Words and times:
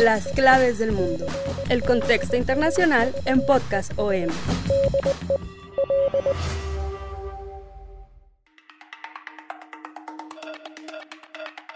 Las 0.00 0.28
claves 0.28 0.78
del 0.78 0.92
mundo. 0.92 1.26
El 1.68 1.82
contexto 1.82 2.36
internacional 2.36 3.14
en 3.24 3.44
Podcast 3.44 3.92
OM. 3.96 4.28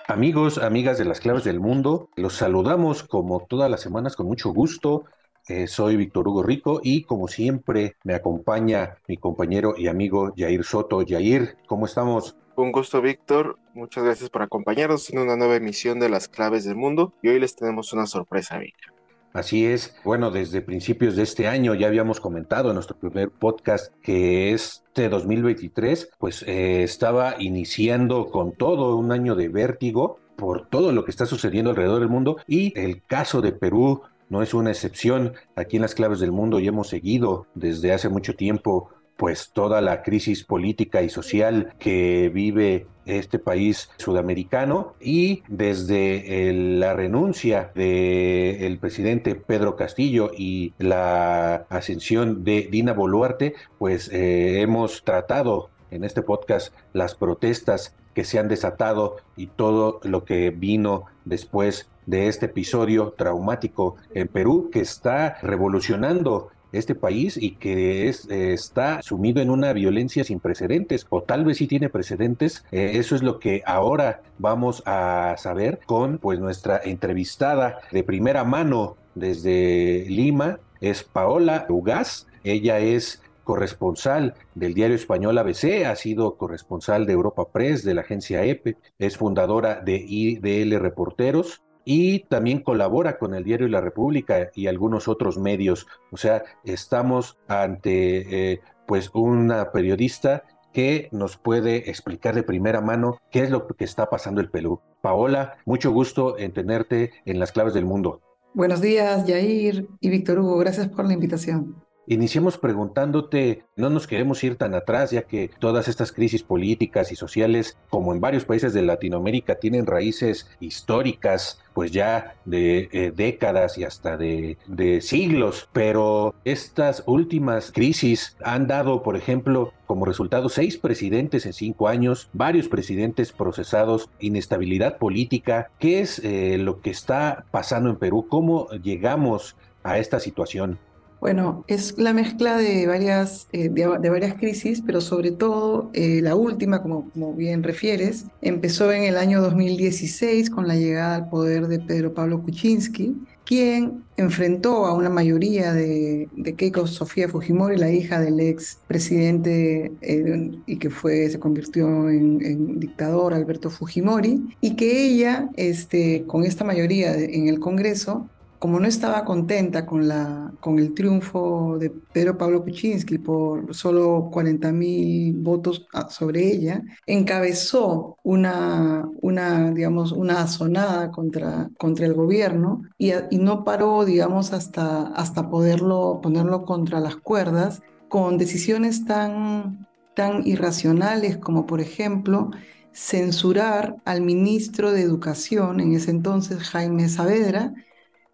Amigos, 0.07 0.59
amigas 0.59 0.99
de 0.99 1.05
las 1.05 1.21
claves 1.21 1.45
del 1.45 1.61
mundo, 1.61 2.09
los 2.17 2.35
saludamos 2.35 3.03
como 3.03 3.47
todas 3.47 3.71
las 3.71 3.81
semanas 3.81 4.17
con 4.17 4.27
mucho 4.27 4.51
gusto. 4.51 5.05
Eh, 5.49 5.67
soy 5.67 5.97
Víctor 5.97 6.29
Hugo 6.29 6.43
Rico 6.43 6.81
y 6.83 7.05
como 7.05 7.29
siempre 7.29 7.97
me 8.05 8.15
acompaña 8.15 8.97
mi 9.07 9.17
compañero 9.17 9.75
y 9.77 9.87
amigo 9.87 10.35
Yair 10.37 10.65
Soto. 10.65 11.03
Yair, 11.03 11.57
¿cómo 11.67 11.87
estamos? 11.87 12.37
Un 12.59 12.73
gusto, 12.73 13.01
Víctor. 13.01 13.57
Muchas 13.73 14.03
gracias 14.03 14.31
por 14.31 14.43
acompañarnos 14.43 15.11
en 15.11 15.21
una 15.21 15.37
nueva 15.37 15.55
emisión 15.55 16.01
de 16.01 16.09
Las 16.09 16.27
Claves 16.27 16.65
del 16.65 16.75
Mundo 16.75 17.13
y 17.23 17.29
hoy 17.29 17.39
les 17.39 17.55
tenemos 17.55 17.93
una 17.93 18.05
sorpresa, 18.05 18.59
Víctor. 18.59 18.93
Así 19.33 19.65
es. 19.65 19.95
Bueno, 20.05 20.33
desde 20.33 20.61
principios 20.61 21.15
de 21.15 21.23
este 21.23 21.47
año 21.47 21.77
ya 21.77 21.87
habíamos 21.87 22.19
comentado 22.19 22.71
en 22.71 22.75
nuestro 22.75 22.97
primer 22.97 23.31
podcast 23.31 23.95
que 24.03 24.51
este 24.51 25.09
2023 25.09 26.11
pues 26.19 26.43
eh, 26.49 26.83
estaba 26.83 27.37
iniciando 27.39 28.29
con 28.29 28.51
todo 28.51 28.97
un 28.97 29.13
año 29.13 29.37
de 29.37 29.49
vértigo 29.49 30.19
por 30.35 30.67
todo 30.67 30.91
lo 30.91 31.05
que 31.05 31.13
está 31.13 31.27
sucediendo 31.27 31.71
alrededor 31.71 32.01
del 32.01 32.09
mundo 32.09 32.39
y 32.49 32.77
el 32.77 33.05
caso 33.05 33.41
de 33.41 33.53
Perú 33.53 34.03
no 34.31 34.43
es 34.43 34.53
una 34.53 34.71
excepción. 34.71 35.35
Aquí 35.55 35.77
en 35.77 35.83
las 35.83 35.95
claves 35.95 36.19
del 36.19 36.33
mundo 36.33 36.59
ya 36.59 36.71
hemos 36.71 36.89
seguido 36.89 37.47
desde 37.55 37.93
hace 37.93 38.09
mucho 38.09 38.35
tiempo 38.35 38.91
pues 39.19 39.51
toda 39.53 39.81
la 39.81 40.03
crisis 40.03 40.45
política 40.45 41.03
y 41.03 41.11
social 41.11 41.75
que 41.81 42.31
vive 42.33 42.87
este 43.05 43.41
país 43.41 43.91
sudamericano 43.97 44.95
y 45.01 45.43
desde 45.49 46.53
la 46.53 46.95
renuncia 46.95 47.73
del 47.75 48.79
presidente 48.79 49.35
Pedro 49.35 49.75
Castillo 49.75 50.31
y 50.37 50.73
la 50.79 51.67
ascensión 51.69 52.45
de 52.45 52.69
Dina 52.71 52.93
Boluarte, 52.93 53.55
pues 53.79 54.09
eh, 54.13 54.61
hemos 54.61 55.03
tratado 55.03 55.69
en 55.91 56.05
este 56.05 56.23
podcast 56.23 56.73
las 56.93 57.17
protestas 57.17 57.97
que 58.15 58.25
se 58.25 58.39
han 58.39 58.49
desatado 58.49 59.17
y 59.37 59.49
todo 59.49 60.01
lo 60.05 60.25
que 60.25 60.51
vino 60.51 61.07
después 61.25 61.91
de 62.07 62.29
este 62.29 62.47
episodio 62.47 63.15
traumático 63.19 63.97
en 64.15 64.29
Perú 64.29 64.71
que 64.73 64.81
está 64.81 65.39
revolucionando 65.43 66.51
este 66.73 66.95
país 66.95 67.37
y 67.37 67.53
que 67.53 68.09
es, 68.09 68.29
eh, 68.31 68.53
está 68.53 69.03
sumido 69.03 69.41
en 69.41 69.51
una 69.51 69.73
violencia 69.73 70.25
sin 70.25 70.41
precedentes 70.41 71.07
o 71.09 71.23
tal 71.23 71.45
vez 71.45 71.59
sí 71.59 71.67
tiene 71.67 71.89
precedentes. 71.89 72.65
Eh, 72.73 72.93
eso 72.95 73.15
es 73.15 73.23
lo 73.23 73.39
que 73.39 73.63
ahora 73.67 74.23
vamos 74.39 74.83
a 74.87 75.35
saber 75.39 75.81
con 75.87 76.19
pues 76.19 76.39
nuestra 76.39 76.81
entrevistada 76.85 77.79
de 77.91 78.05
primera 78.05 78.45
mano 78.45 78.97
desde 79.15 80.07
Lima 80.09 80.61
es 80.81 81.03
Paola 81.05 81.67
Ugaz. 81.69 82.27
Ella 82.45 82.79
es 82.79 83.23
corresponsal 83.49 84.35
del 84.55 84.75
diario 84.75 84.95
español 84.95 85.39
ABC, 85.39 85.87
ha 85.87 85.97
sido 85.97 86.37
corresponsal 86.37 87.07
de 87.07 87.15
Europa 87.15 87.47
Press, 87.51 87.83
de 87.83 87.95
la 87.95 88.03
agencia 88.03 88.45
EPE, 88.45 88.77
es 88.99 89.17
fundadora 89.17 89.81
de 89.81 90.05
IDL 90.07 90.79
Reporteros, 90.79 91.63
y 91.85 92.21
también 92.21 92.63
colabora 92.63 93.19
con 93.19 93.35
el 93.35 93.45
diario 93.45 93.69
La 93.69 93.81
República 93.81 94.51
y 94.55 94.67
algunos 94.67 95.09
otros 95.09 95.39
medios. 95.39 95.87
O 96.11 96.17
sea, 96.17 96.45
estamos 96.65 97.39
ante 97.49 98.53
eh, 98.53 98.61
pues 98.87 99.11
una 99.15 99.73
periodista 99.73 100.45
que 100.73 101.09
nos 101.13 101.37
puede 101.37 101.91
explicar 101.91 102.35
de 102.35 102.43
primera 102.43 102.81
mano 102.81 103.19
qué 103.31 103.41
es 103.41 103.51
lo 103.51 103.67
que 103.67 103.85
está 103.85 104.11
pasando 104.11 104.41
en 104.41 104.51
Perú. 104.51 104.81
Paola, 105.01 105.59
mucho 105.65 105.91
gusto 105.91 106.39
en 106.39 106.53
tenerte 106.53 107.13
en 107.25 107.39
las 107.39 107.53
claves 107.53 107.75
del 107.75 107.85
mundo. 107.85 108.21
Buenos 108.55 108.81
días, 108.81 109.27
Yair 109.27 109.89
y 110.01 110.11
Víctor 110.11 110.41
Hugo. 110.41 110.59
Gracias 110.59 110.89
por 110.89 111.07
la 111.07 111.15
invitación. 111.15 111.88
Iniciemos 112.11 112.57
preguntándote, 112.57 113.65
no 113.77 113.91
nos 113.91 114.07
queremos 114.07 114.43
ir 114.43 114.57
tan 114.57 114.75
atrás, 114.75 115.11
ya 115.11 115.25
que 115.25 115.51
todas 115.59 115.89
estas 115.89 116.11
crisis 116.11 116.43
políticas 116.43 117.13
y 117.13 117.17
sociales, 117.17 117.77
como 117.91 118.15
en 118.15 118.21
varios 118.23 118.47
países 118.47 118.73
de 118.73 118.81
Latinoamérica, 118.81 119.57
tienen 119.57 119.85
raíces 119.85 120.49
históricas, 120.59 121.61
pues 121.75 121.93
ya 121.93 122.35
de 122.47 122.89
eh, 122.93 123.13
décadas 123.15 123.77
y 123.77 123.85
hasta 123.85 124.17
de, 124.17 124.57
siglos, 125.03 125.69
pero 125.75 126.35
estas 126.47 127.03
últimas 127.05 127.73
crisis 127.73 128.39
han 128.43 128.67
dado, 128.67 129.03
por 129.03 129.15
ejemplo, 129.15 129.75
como 129.85 130.07
resultado 130.07 130.49
seis 130.49 130.79
presidentes 130.79 131.45
en 131.45 131.53
cinco 131.53 131.89
años, 131.89 132.31
varios 132.33 132.69
presidentes 132.69 133.33
procesados, 133.33 134.09
inestabilidad 134.19 134.97
política. 134.97 135.71
¿Qué 135.79 136.01
es 136.01 136.21
eh, 136.25 136.57
lo 136.57 136.81
que 136.81 136.89
está 136.89 137.45
pasando 137.51 137.91
en 137.91 137.97
Perú? 137.97 138.29
¿Cómo 138.31 138.71
llegamos 138.83 139.57
a 139.83 139.99
esta 139.99 140.21
situación? 140.21 140.79
Bueno, 141.21 141.65
es 141.67 141.99
la 141.99 142.13
mezcla 142.13 142.57
de 142.57 142.87
varias, 142.87 143.49
eh, 143.53 143.69
de, 143.69 144.09
varias 144.09 144.35
crisis, 144.35 144.83
pero 144.87 145.01
sobre 145.01 145.33
todo 145.33 145.91
eh, 145.93 146.21
la 146.23 146.37
última, 146.37 146.81
como, 146.81 147.11
bien 147.35 147.65
refieres, 147.65 148.27
empezó 148.41 148.93
en 148.93 149.03
el 149.03 149.17
año 149.17 149.41
2016 149.43 150.49
con 150.49 150.69
la 150.69 150.77
llegada 150.77 151.17
al 151.17 151.29
poder 151.29 151.67
de 151.67 151.81
Pedro 151.81 152.15
Pablo 152.15 152.41
Kuczynski, 152.43 153.17
quien 153.45 154.05
enfrentó 154.17 154.87
a 154.87 154.95
una 154.95 155.09
mayoría 155.09 155.73
de, 155.73 156.29
Keiko 156.57 156.87
Sofía 156.87 157.29
Fujimori, 157.29 157.77
la 157.77 157.91
hija 157.91 158.21
del 158.21 158.39
ex 158.39 158.79
presidente 158.87 159.91
eh, 160.03 160.51
y 160.67 160.79
que 160.79 160.91
fue, 160.91 161.29
se 161.31 161.41
convirtió 161.41 162.11
en, 162.11 162.45
en, 162.45 162.79
dictador 162.79 163.35
Alberto 163.35 163.71
Fujimori, 163.71 164.41
y 164.61 164.77
que 164.77 165.07
ella, 165.07 165.49
este, 165.57 166.25
con 166.27 166.45
esta 166.45 166.63
mayoría 166.63 167.17
en 167.17 167.49
el 167.49 167.59
Congreso, 167.59 168.29
como 168.59 168.81
no 168.81 168.87
estaba 168.87 169.25
contenta 169.25 169.87
con, 169.87 170.09
la, 170.09 170.48
con 170.61 170.79
el 170.79 170.95
triunfo 170.95 171.79
de 171.79 171.91
Pedro 171.91 172.37
Pablo 172.37 172.63
Kuczynski 172.63 173.19
por 173.19 173.75
solo 173.75 174.29
40 174.33 174.73
mil 174.73 175.35
votos 175.37 175.87
ah, 175.93 176.09
sobre 176.11 176.47
ella, 176.47 176.83
encabezó 177.07 178.17
una, 178.23 179.09
una, 179.23 179.71
digamos, 179.71 180.13
una 180.13 180.43
azonada 180.43 181.11
contra, 181.11 181.71
contra 181.79 182.07
el 182.07 182.15
gobierno 182.15 182.83
y, 182.99 183.13
no 183.39 183.65
paró, 183.65 184.05
digamos, 184.05 184.53
hasta, 184.53 185.09
hasta 185.09 185.49
poderlo, 185.49 186.21
ponerlo 186.23 186.65
contra 186.65 187.01
las 187.01 187.17
cuerdas 187.17 187.83
con 188.09 188.39
decisiones 188.39 189.05
tan, 189.05 189.87
tan 190.15 190.47
irracionales 190.47 191.39
como, 191.39 191.67
por 191.67 191.81
ejemplo, 191.81 192.51
censurar 192.93 193.97
al 194.05 194.23
ministro 194.23 194.91
de 194.91 195.03
Educación, 195.03 195.81
en 195.81 195.95
ese 195.95 196.11
entonces 196.11 196.59
Jaime 196.65 197.09
Saavedra, 197.09 197.73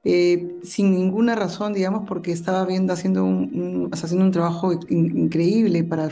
eh, 0.04 0.58
sin 0.62 0.92
ninguna 0.92 1.34
razón, 1.34 1.72
digamos, 1.72 2.06
porque 2.06 2.30
estaba 2.30 2.66
viendo, 2.66 2.92
haciendo 2.92 3.24
un, 3.24 3.88
haciendo 3.92 4.26
un 4.26 4.32
trabajo 4.32 4.72
increíble 4.90 5.82
para 5.82 6.10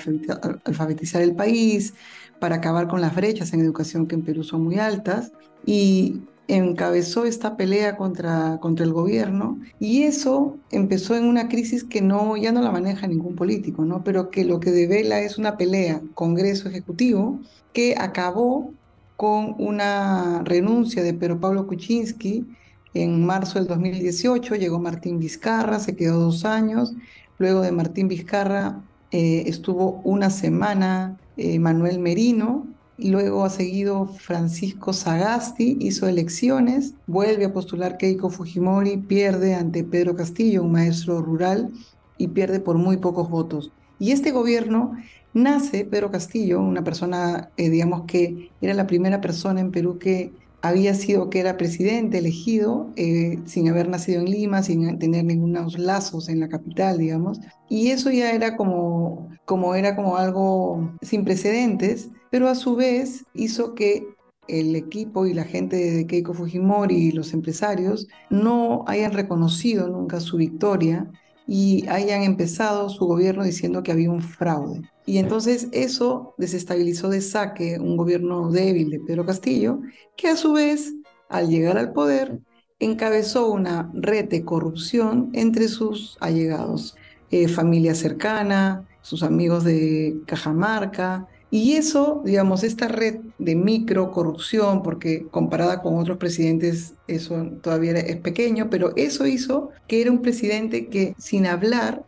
alfabetizar 0.64 1.20
el 1.20 1.34
país, 1.34 1.94
para 2.40 2.56
acabar 2.56 2.88
con 2.88 3.00
las 3.00 3.14
brechas 3.14 3.52
en 3.52 3.60
educación 3.60 4.06
que 4.06 4.14
en 4.14 4.22
Perú 4.22 4.44
son 4.44 4.64
muy 4.64 4.78
altas, 4.78 5.32
y 5.66 6.22
encabezó 6.48 7.24
esta 7.24 7.56
pelea 7.56 7.96
contra, 7.96 8.58
contra 8.60 8.84
el 8.84 8.92
gobierno, 8.92 9.60
y 9.78 10.04
eso 10.04 10.56
empezó 10.70 11.14
en 11.14 11.24
una 11.24 11.48
crisis 11.48 11.84
que 11.84 12.00
no, 12.00 12.36
ya 12.36 12.50
no 12.50 12.62
la 12.62 12.72
maneja 12.72 13.06
ningún 13.06 13.36
político, 13.36 13.84
¿no? 13.84 14.02
pero 14.04 14.30
que 14.30 14.44
lo 14.44 14.58
que 14.58 14.70
devela 14.70 15.20
es 15.20 15.38
una 15.38 15.56
pelea 15.56 16.00
Congreso-Ejecutivo 16.14 17.40
que 17.72 17.94
acabó 17.98 18.72
con 19.16 19.54
una 19.58 20.42
renuncia 20.44 21.02
de 21.02 21.14
Pedro 21.14 21.38
Pablo 21.40 21.66
Kuczynski, 21.66 22.46
en 22.94 23.24
marzo 23.24 23.58
del 23.58 23.68
2018 23.68 24.54
llegó 24.56 24.78
Martín 24.78 25.18
Vizcarra, 25.18 25.80
se 25.80 25.96
quedó 25.96 26.20
dos 26.20 26.44
años. 26.44 26.92
Luego 27.38 27.62
de 27.62 27.72
Martín 27.72 28.08
Vizcarra 28.08 28.82
eh, 29.10 29.44
estuvo 29.46 30.00
una 30.04 30.30
semana 30.30 31.18
eh, 31.36 31.58
Manuel 31.58 31.98
Merino. 31.98 32.66
Luego 32.98 33.44
ha 33.44 33.50
seguido 33.50 34.06
Francisco 34.06 34.92
Sagasti, 34.92 35.78
hizo 35.80 36.06
elecciones, 36.06 36.94
vuelve 37.06 37.46
a 37.46 37.52
postular 37.52 37.96
Keiko 37.96 38.30
Fujimori, 38.30 38.98
pierde 38.98 39.54
ante 39.54 39.82
Pedro 39.82 40.14
Castillo, 40.14 40.62
un 40.62 40.72
maestro 40.72 41.20
rural, 41.20 41.70
y 42.18 42.28
pierde 42.28 42.60
por 42.60 42.76
muy 42.76 42.98
pocos 42.98 43.28
votos. 43.28 43.72
Y 43.98 44.12
este 44.12 44.30
gobierno 44.30 44.96
nace, 45.34 45.84
Pedro 45.84 46.10
Castillo, 46.10 46.60
una 46.60 46.84
persona, 46.84 47.50
eh, 47.56 47.70
digamos 47.70 48.02
que 48.02 48.50
era 48.60 48.74
la 48.74 48.86
primera 48.86 49.20
persona 49.20 49.60
en 49.60 49.72
Perú 49.72 49.98
que 49.98 50.32
había 50.62 50.94
sido 50.94 51.28
que 51.28 51.40
era 51.40 51.56
presidente 51.56 52.18
elegido 52.18 52.92
eh, 52.96 53.38
sin 53.46 53.68
haber 53.68 53.88
nacido 53.88 54.20
en 54.20 54.30
Lima, 54.30 54.62
sin 54.62 54.98
tener 54.98 55.24
ningunos 55.24 55.78
lazos 55.78 56.28
en 56.28 56.40
la 56.40 56.48
capital, 56.48 56.98
digamos. 56.98 57.40
Y 57.68 57.88
eso 57.90 58.10
ya 58.10 58.30
era 58.32 58.56
como, 58.56 59.28
como, 59.44 59.74
era 59.74 59.96
como 59.96 60.16
algo 60.16 60.96
sin 61.02 61.24
precedentes, 61.24 62.10
pero 62.30 62.48
a 62.48 62.54
su 62.54 62.76
vez 62.76 63.24
hizo 63.34 63.74
que 63.74 64.06
el 64.48 64.74
equipo 64.76 65.26
y 65.26 65.34
la 65.34 65.44
gente 65.44 65.76
de 65.76 66.06
Keiko 66.06 66.34
Fujimori 66.34 66.96
y 66.96 67.12
los 67.12 67.32
empresarios 67.32 68.08
no 68.30 68.84
hayan 68.86 69.12
reconocido 69.12 69.88
nunca 69.88 70.20
su 70.20 70.36
victoria 70.36 71.10
y 71.46 71.86
hayan 71.88 72.22
empezado 72.22 72.88
su 72.88 73.06
gobierno 73.06 73.44
diciendo 73.44 73.82
que 73.82 73.92
había 73.92 74.10
un 74.10 74.22
fraude. 74.22 74.82
Y 75.06 75.18
entonces 75.18 75.68
eso 75.72 76.34
desestabilizó 76.38 77.08
de 77.08 77.20
saque 77.20 77.78
un 77.78 77.96
gobierno 77.96 78.50
débil 78.50 78.90
de 78.90 79.00
Pedro 79.00 79.26
Castillo, 79.26 79.80
que 80.16 80.28
a 80.28 80.36
su 80.36 80.52
vez, 80.52 80.94
al 81.28 81.48
llegar 81.48 81.78
al 81.78 81.92
poder, 81.92 82.40
encabezó 82.78 83.50
una 83.50 83.90
red 83.94 84.28
de 84.28 84.44
corrupción 84.44 85.30
entre 85.32 85.68
sus 85.68 86.16
allegados, 86.20 86.96
eh, 87.30 87.48
familia 87.48 87.94
cercana, 87.94 88.86
sus 89.02 89.22
amigos 89.22 89.64
de 89.64 90.20
Cajamarca, 90.26 91.28
y 91.50 91.74
eso, 91.74 92.22
digamos, 92.24 92.64
esta 92.64 92.88
red 92.88 93.20
de 93.44 93.54
micro 93.56 94.10
corrupción, 94.12 94.82
porque 94.82 95.26
comparada 95.30 95.82
con 95.82 95.98
otros 95.98 96.18
presidentes 96.18 96.94
eso 97.08 97.44
todavía 97.62 97.92
es 97.92 98.16
pequeño, 98.16 98.70
pero 98.70 98.92
eso 98.96 99.26
hizo 99.26 99.70
que 99.88 100.00
era 100.00 100.10
un 100.10 100.22
presidente 100.22 100.86
que 100.86 101.14
sin 101.18 101.46
hablar 101.46 102.04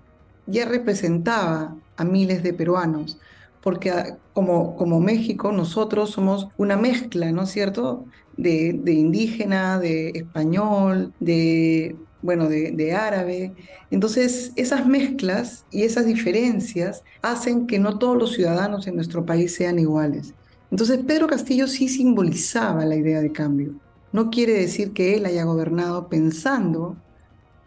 ya 0.47 0.67
representaba 0.67 1.77
a 1.97 2.05
miles 2.05 2.43
de 2.43 2.53
peruanos, 2.53 3.19
porque 3.63 3.91
ah, 3.91 4.19
como, 4.33 4.77
como 4.77 5.01
México 5.01 5.53
nosotros 5.53 6.11
somos 6.11 6.49
una 6.57 6.77
mezcla, 6.77 7.33
¿no 7.33 7.43
es 7.43 7.51
cierto?, 7.51 8.05
de, 8.37 8.93
indígena, 8.93 9.79
de 9.79 10.11
español, 10.11 11.13
de 11.21 11.97
bueno, 12.23 12.49
de, 12.49 12.93
árabe. 12.95 13.53
Entonces, 13.91 14.53
esas 14.57 14.87
mezclas 14.87 15.67
y 15.71 15.83
esas 15.83 16.07
diferencias 16.07 17.05
hacen 17.21 17.67
que 17.67 17.79
no 17.79 17.99
todos 17.99 18.17
los 18.17 18.33
ciudadanos 18.33 18.87
en 18.87 18.97
nuestro 18.97 19.27
país 19.27 19.55
sean 19.55 19.79
iguales. 19.79 20.33
Entonces, 20.75 21.05
Pedro 21.07 21.29
Castillo 21.29 21.69
sí 21.69 21.89
simbolizaba 21.89 22.85
la 22.85 22.97
idea 22.97 23.21
de 23.21 23.31
cambio. 23.31 23.77
No 24.11 24.29
quiere 24.29 24.55
decir 24.55 24.93
que 24.93 25.15
él 25.15 25.25
haya 25.25 25.45
gobernado 25.45 26.09
pensando 26.09 26.97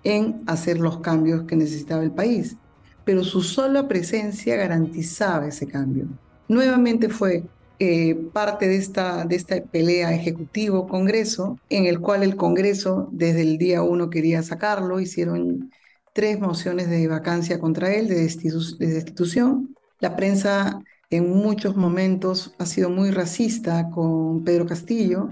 en 0.03 0.41
hacer 0.45 0.77
los 0.77 0.99
cambios 0.99 1.43
que 1.43 1.55
necesitaba 1.55 2.03
el 2.03 2.11
país, 2.11 2.57
pero 3.05 3.23
su 3.23 3.43
sola 3.43 3.87
presencia 3.87 4.57
garantizaba 4.57 5.47
ese 5.47 5.67
cambio. 5.67 6.07
Nuevamente 6.49 7.07
fue 7.07 7.45
eh, 7.79 8.13
parte 8.33 8.67
de 8.67 8.75
esta, 8.75 9.23
de 9.23 9.37
esta 9.37 9.63
pelea 9.63 10.13
ejecutivo-congreso, 10.13 11.57
en 11.69 11.85
el 11.85 12.01
cual 12.01 12.23
el 12.23 12.35
Congreso 12.35 13.07
desde 13.13 13.43
el 13.43 13.57
día 13.57 13.83
uno 13.83 14.09
quería 14.09 14.43
sacarlo, 14.43 14.99
hicieron 14.99 15.71
tres 16.11 16.41
mociones 16.41 16.89
de 16.89 17.07
vacancia 17.07 17.57
contra 17.57 17.93
él, 17.93 18.09
de, 18.09 18.17
destitución. 18.17 19.77
La 20.01 20.17
prensa 20.17 20.81
en 21.09 21.29
muchos 21.29 21.75
momentos 21.75 22.53
ha 22.59 22.65
sido 22.65 22.89
muy 22.89 23.11
racista 23.11 23.89
con 23.89 24.43
Pedro 24.43 24.65
Castillo. 24.65 25.29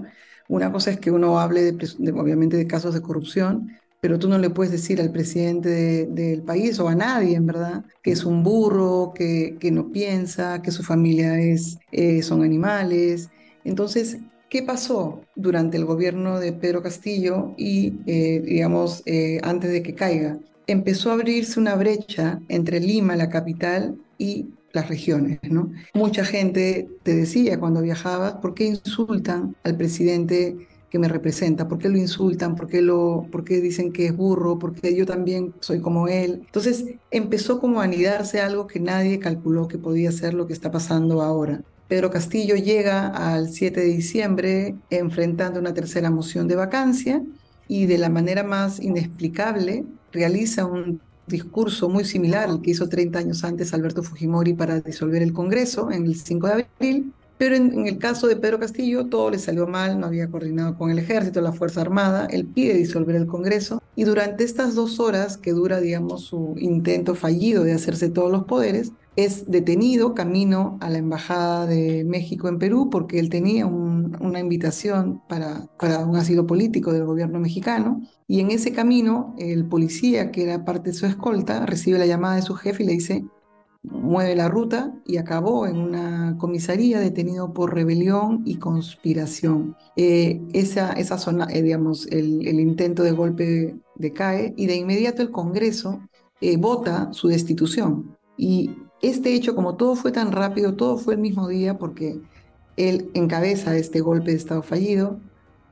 Una 0.48 0.72
cosa 0.72 0.90
es 0.92 1.00
que 1.00 1.10
uno 1.10 1.38
hable 1.38 1.76
obviamente 2.14 2.56
de 2.56 2.66
casos 2.66 2.94
de 2.94 3.02
corrupción, 3.02 3.68
pero 4.00 4.18
tú 4.18 4.28
no 4.28 4.38
le 4.38 4.50
puedes 4.50 4.72
decir 4.72 5.00
al 5.00 5.10
presidente 5.10 6.06
del 6.06 6.42
país 6.42 6.78
o 6.78 6.88
a 6.88 6.94
nadie, 6.94 7.36
en 7.36 7.46
verdad, 7.46 7.84
que 8.02 8.12
es 8.12 8.24
un 8.24 8.42
burro, 8.42 9.12
que, 9.14 9.56
que 9.58 9.70
no 9.70 9.90
piensa, 9.90 10.62
que 10.62 10.70
su 10.70 10.82
familia 10.82 11.40
es, 11.40 11.78
eh, 11.92 12.22
son 12.22 12.42
animales. 12.42 13.30
Entonces, 13.64 14.18
¿qué 14.48 14.62
pasó 14.62 15.22
durante 15.34 15.76
el 15.76 15.84
gobierno 15.84 16.38
de 16.38 16.52
Pedro 16.52 16.82
Castillo 16.82 17.54
y, 17.56 17.94
eh, 18.06 18.40
digamos, 18.44 19.02
eh, 19.06 19.40
antes 19.42 19.72
de 19.72 19.82
que 19.82 19.94
caiga? 19.94 20.38
Empezó 20.66 21.10
a 21.10 21.14
abrirse 21.14 21.58
una 21.60 21.74
brecha 21.74 22.40
entre 22.48 22.80
Lima, 22.80 23.16
la 23.16 23.28
capital, 23.28 23.96
y 24.18 24.55
las 24.76 24.88
regiones, 24.88 25.40
¿no? 25.42 25.72
Mucha 25.94 26.24
gente 26.24 26.88
te 27.02 27.14
decía 27.14 27.58
cuando 27.58 27.82
viajabas, 27.82 28.34
¿por 28.34 28.54
qué 28.54 28.66
insultan 28.66 29.56
al 29.64 29.76
presidente 29.76 30.68
que 30.90 30.98
me 30.98 31.08
representa, 31.08 31.66
por 31.66 31.78
qué 31.78 31.88
lo 31.88 31.98
insultan, 31.98 32.54
por 32.54 32.68
qué, 32.68 32.80
lo, 32.80 33.26
por 33.32 33.44
qué 33.44 33.60
dicen 33.60 33.92
que 33.92 34.06
es 34.06 34.16
burro, 34.16 34.58
por 34.58 34.74
qué 34.74 34.94
yo 34.94 35.04
también 35.04 35.52
soy 35.60 35.80
como 35.80 36.06
él. 36.06 36.42
Entonces 36.46 36.84
empezó 37.10 37.58
como 37.58 37.80
a 37.80 37.84
anidarse 37.84 38.40
algo 38.40 38.66
que 38.66 38.78
nadie 38.78 39.18
calculó 39.18 39.66
que 39.66 39.78
podía 39.78 40.12
ser 40.12 40.34
lo 40.34 40.46
que 40.46 40.52
está 40.52 40.70
pasando 40.70 41.22
ahora. 41.22 41.62
Pedro 41.88 42.10
Castillo 42.10 42.54
llega 42.56 43.08
al 43.08 43.48
7 43.48 43.80
de 43.80 43.86
diciembre 43.86 44.74
enfrentando 44.90 45.58
una 45.58 45.74
tercera 45.74 46.10
moción 46.10 46.48
de 46.48 46.56
vacancia 46.56 47.22
y 47.68 47.86
de 47.86 47.98
la 47.98 48.08
manera 48.08 48.42
más 48.44 48.80
inexplicable 48.80 49.84
realiza 50.12 50.66
un 50.66 51.00
discurso 51.26 51.88
muy 51.88 52.04
similar 52.04 52.48
al 52.48 52.62
que 52.62 52.70
hizo 52.70 52.88
30 52.88 53.18
años 53.18 53.44
antes 53.44 53.74
Alberto 53.74 54.02
Fujimori 54.02 54.54
para 54.54 54.80
disolver 54.80 55.22
el 55.22 55.32
Congreso 55.32 55.90
en 55.90 56.06
el 56.06 56.16
5 56.16 56.46
de 56.46 56.52
abril, 56.52 57.12
pero 57.38 57.54
en, 57.54 57.86
el 57.86 57.98
caso 57.98 58.26
de 58.26 58.36
Pedro 58.36 58.58
Castillo, 58.58 59.06
todo 59.06 59.30
le 59.30 59.38
salió 59.38 59.66
mal, 59.66 60.00
no 60.00 60.06
había 60.06 60.28
coordinado 60.28 60.76
con 60.78 60.90
el 60.90 60.98
ejército, 60.98 61.40
la 61.40 61.52
Fuerza 61.52 61.82
Armada, 61.82 62.26
él 62.30 62.46
pide 62.46 62.74
disolver 62.74 63.14
el 63.14 63.26
Congreso 63.26 63.82
y 63.94 64.04
durante 64.04 64.44
estas 64.44 64.74
dos 64.74 65.00
horas 65.00 65.36
que 65.36 65.52
dura, 65.52 65.80
digamos, 65.80 66.22
su 66.22 66.54
intento 66.58 67.14
fallido 67.14 67.62
de 67.64 67.72
hacerse 67.72 68.08
todos 68.08 68.30
los 68.30 68.44
poderes, 68.44 68.92
es 69.16 69.50
detenido 69.50 70.14
camino 70.14 70.78
a 70.80 70.90
la 70.90 70.98
Embajada 70.98 71.66
de 71.66 72.04
México 72.04 72.48
en 72.48 72.58
Perú 72.58 72.88
porque 72.90 73.18
él 73.18 73.30
tenía 73.30 73.66
una 74.20 74.40
invitación 74.40 75.22
para, 75.28 75.66
para 75.78 76.04
un 76.04 76.16
asilo 76.16 76.46
político 76.46 76.92
del 76.92 77.04
gobierno 77.04 77.38
mexicano 77.40 78.00
y 78.26 78.40
en 78.40 78.50
ese 78.50 78.72
camino 78.72 79.34
el 79.38 79.66
policía 79.66 80.30
que 80.30 80.44
era 80.44 80.64
parte 80.64 80.90
de 80.90 80.96
su 80.96 81.06
escolta 81.06 81.66
recibe 81.66 81.98
la 81.98 82.06
llamada 82.06 82.36
de 82.36 82.42
su 82.42 82.54
jefe 82.54 82.82
y 82.82 82.86
le 82.86 82.92
dice 82.92 83.24
mueve 83.90 84.34
la 84.34 84.48
ruta 84.48 84.94
y 85.04 85.16
acabó 85.16 85.66
en 85.66 85.76
una 85.76 86.36
comisaría 86.38 87.00
detenido 87.00 87.52
por 87.52 87.74
rebelión 87.74 88.42
y 88.44 88.56
conspiración. 88.56 89.76
Eh, 89.96 90.40
esa, 90.52 90.92
esa 90.92 91.18
zona, 91.18 91.46
eh, 91.50 91.62
digamos, 91.62 92.06
el, 92.08 92.42
intento 92.60 93.02
de 93.02 93.12
golpe 93.12 93.76
decae 93.96 94.54
y 94.56 94.66
de 94.66 94.76
inmediato 94.76 95.22
el 95.22 95.30
Congreso 95.30 96.00
eh, 96.40 96.56
vota 96.56 97.12
su 97.12 97.28
destitución. 97.28 98.16
Y 98.36 98.70
este 99.02 99.34
hecho, 99.34 99.54
como 99.54 99.76
todo 99.76 99.94
fue 99.94 100.12
tan 100.12 100.32
rápido, 100.32 100.74
todo 100.74 100.98
fue 100.98 101.14
el 101.14 101.20
mismo 101.20 101.48
día 101.48 101.78
porque 101.78 102.20
él 102.76 103.10
encabeza 103.14 103.76
este 103.76 104.00
golpe 104.00 104.30
de 104.30 104.36
Estado 104.36 104.62
fallido, 104.62 105.18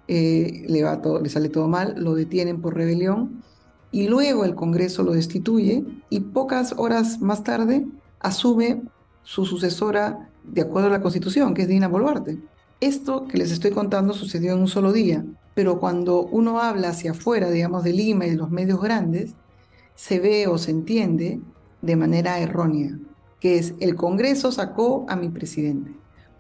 le, 0.09 0.83
va 0.83 1.01
todo, 1.01 1.21
le 1.21 1.29
sale 1.29 1.49
todo 1.49 1.69
mal, 1.69 1.95
lo 1.97 2.15
detienen 2.15 2.61
por 2.61 2.75
rebelión 2.75 3.43
y 3.91 4.09
luego 4.09 4.45
el 4.45 4.55
Congreso 4.55 5.03
lo 5.03 5.13
destituye 5.13 5.85
y 6.11 6.21
pocas 6.21 6.75
horas 6.77 7.21
más 7.21 7.45
tarde 7.45 7.87
asume 8.21 8.83
su 9.23 9.47
sucesora 9.47 10.31
de 10.43 10.63
acuerdo 10.63 10.89
a 10.89 10.93
la 10.93 11.01
Constitución, 11.01 11.55
que 11.55 11.63
es 11.63 11.69
Dina 11.69 11.89
Boluarte. 11.89 12.39
Esto 12.81 13.27
que 13.27 13.39
les 13.39 13.51
estoy 13.51 13.71
contando 13.71 14.13
sucedió 14.13 14.53
en 14.53 14.61
un 14.61 14.69
solo 14.69 14.93
día, 14.93 15.25
pero 15.55 15.79
cuando 15.79 16.23
uno 16.23 16.61
habla 16.61 16.89
hacia 16.89 17.13
afuera, 17.13 17.51
digamos, 17.51 17.85
de 17.85 17.93
Lima 17.93 18.27
y 18.27 18.31
de 18.31 18.37
los 18.37 18.51
medios 18.51 18.83
grandes, 18.83 19.35
se 19.95 20.19
ve 20.19 20.49
o 20.49 20.59
se 20.59 20.73
entiende 20.73 21.41
de 21.81 21.97
manera 21.97 22.41
errónea, 22.41 22.99
que 23.41 23.59
es 23.59 23.75
el 23.79 23.95
Congreso 23.95 24.51
sacó 24.53 25.07
a 25.09 25.17
mi 25.17 25.29
presidente. 25.29 25.93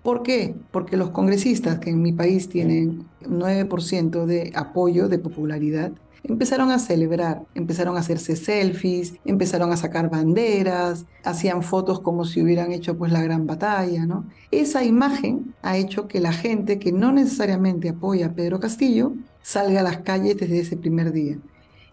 ¿Por 0.04 0.22
qué? 0.22 0.54
Porque 0.70 0.98
los 0.98 1.12
congresistas, 1.12 1.78
que 1.78 1.88
en 1.88 2.02
mi 2.02 2.12
país 2.12 2.50
tienen 2.50 3.06
9% 3.22 4.26
de 4.26 4.52
apoyo, 4.54 5.08
de 5.08 5.18
popularidad, 5.18 5.92
empezaron 6.24 6.70
a 6.70 6.78
celebrar, 6.78 7.46
empezaron 7.54 7.96
a 7.96 8.00
hacerse 8.00 8.36
selfies, 8.36 9.14
empezaron 9.24 9.72
a 9.72 9.78
sacar 9.78 10.10
banderas, 10.10 11.06
hacían 11.24 11.62
fotos 11.62 12.00
como 12.00 12.26
si 12.26 12.42
hubieran 12.42 12.70
hecho 12.70 12.98
pues 12.98 13.12
la 13.12 13.22
gran 13.22 13.46
batalla, 13.46 14.04
¿no? 14.04 14.26
Esa 14.50 14.84
imagen 14.84 15.54
ha 15.62 15.78
hecho 15.78 16.06
que 16.06 16.20
la 16.20 16.34
gente 16.34 16.78
que 16.78 16.92
no 16.92 17.10
necesariamente 17.10 17.88
apoya 17.88 18.26
a 18.26 18.32
Pedro 18.34 18.60
Castillo 18.60 19.14
salga 19.40 19.80
a 19.80 19.84
las 19.84 19.98
calles 20.00 20.36
desde 20.36 20.60
ese 20.60 20.76
primer 20.76 21.12
día. 21.12 21.38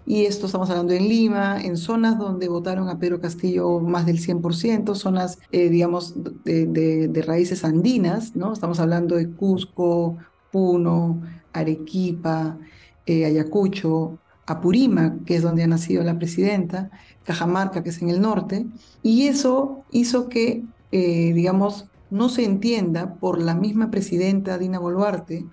Y 0.05 0.25
esto 0.25 0.47
estamos 0.47 0.69
hablando 0.69 0.93
en 0.93 1.07
Lima, 1.07 1.61
en 1.61 1.77
zonas 1.77 2.17
donde 2.17 2.47
votaron 2.47 2.89
a 2.89 2.97
Pedro 2.97 3.21
Castillo 3.21 3.79
más 3.79 4.05
del 4.05 4.19
100%, 4.19 4.95
zonas, 4.95 5.39
eh, 5.51 5.69
digamos, 5.69 6.15
de, 6.43 7.23
raíces 7.25 7.63
andinas, 7.63 8.35
¿no? 8.35 8.51
Estamos 8.51 8.79
hablando 8.79 9.15
de 9.15 9.29
Cusco, 9.29 10.17
Puno, 10.51 11.21
Arequipa, 11.53 12.57
eh, 13.05 13.25
Ayacucho, 13.25 14.17
Apurímac, 14.47 15.23
que 15.23 15.35
es 15.35 15.43
donde 15.43 15.63
ha 15.63 15.67
nacido 15.67 16.03
la 16.03 16.17
presidenta, 16.17 16.89
Cajamarca, 17.23 17.83
que 17.83 17.89
es 17.89 18.01
en 18.01 18.09
el 18.09 18.21
norte, 18.21 18.65
y 19.03 19.27
eso 19.27 19.83
hizo 19.91 20.29
que, 20.29 20.63
eh, 20.91 21.31
digamos, 21.33 21.85
no 22.09 22.27
se 22.27 22.43
entienda 22.43 23.15
por 23.15 23.41
la 23.41 23.55
misma 23.55 23.91
presidenta 23.91 24.57
Dina 24.57 24.79
Boluarte 24.79 25.45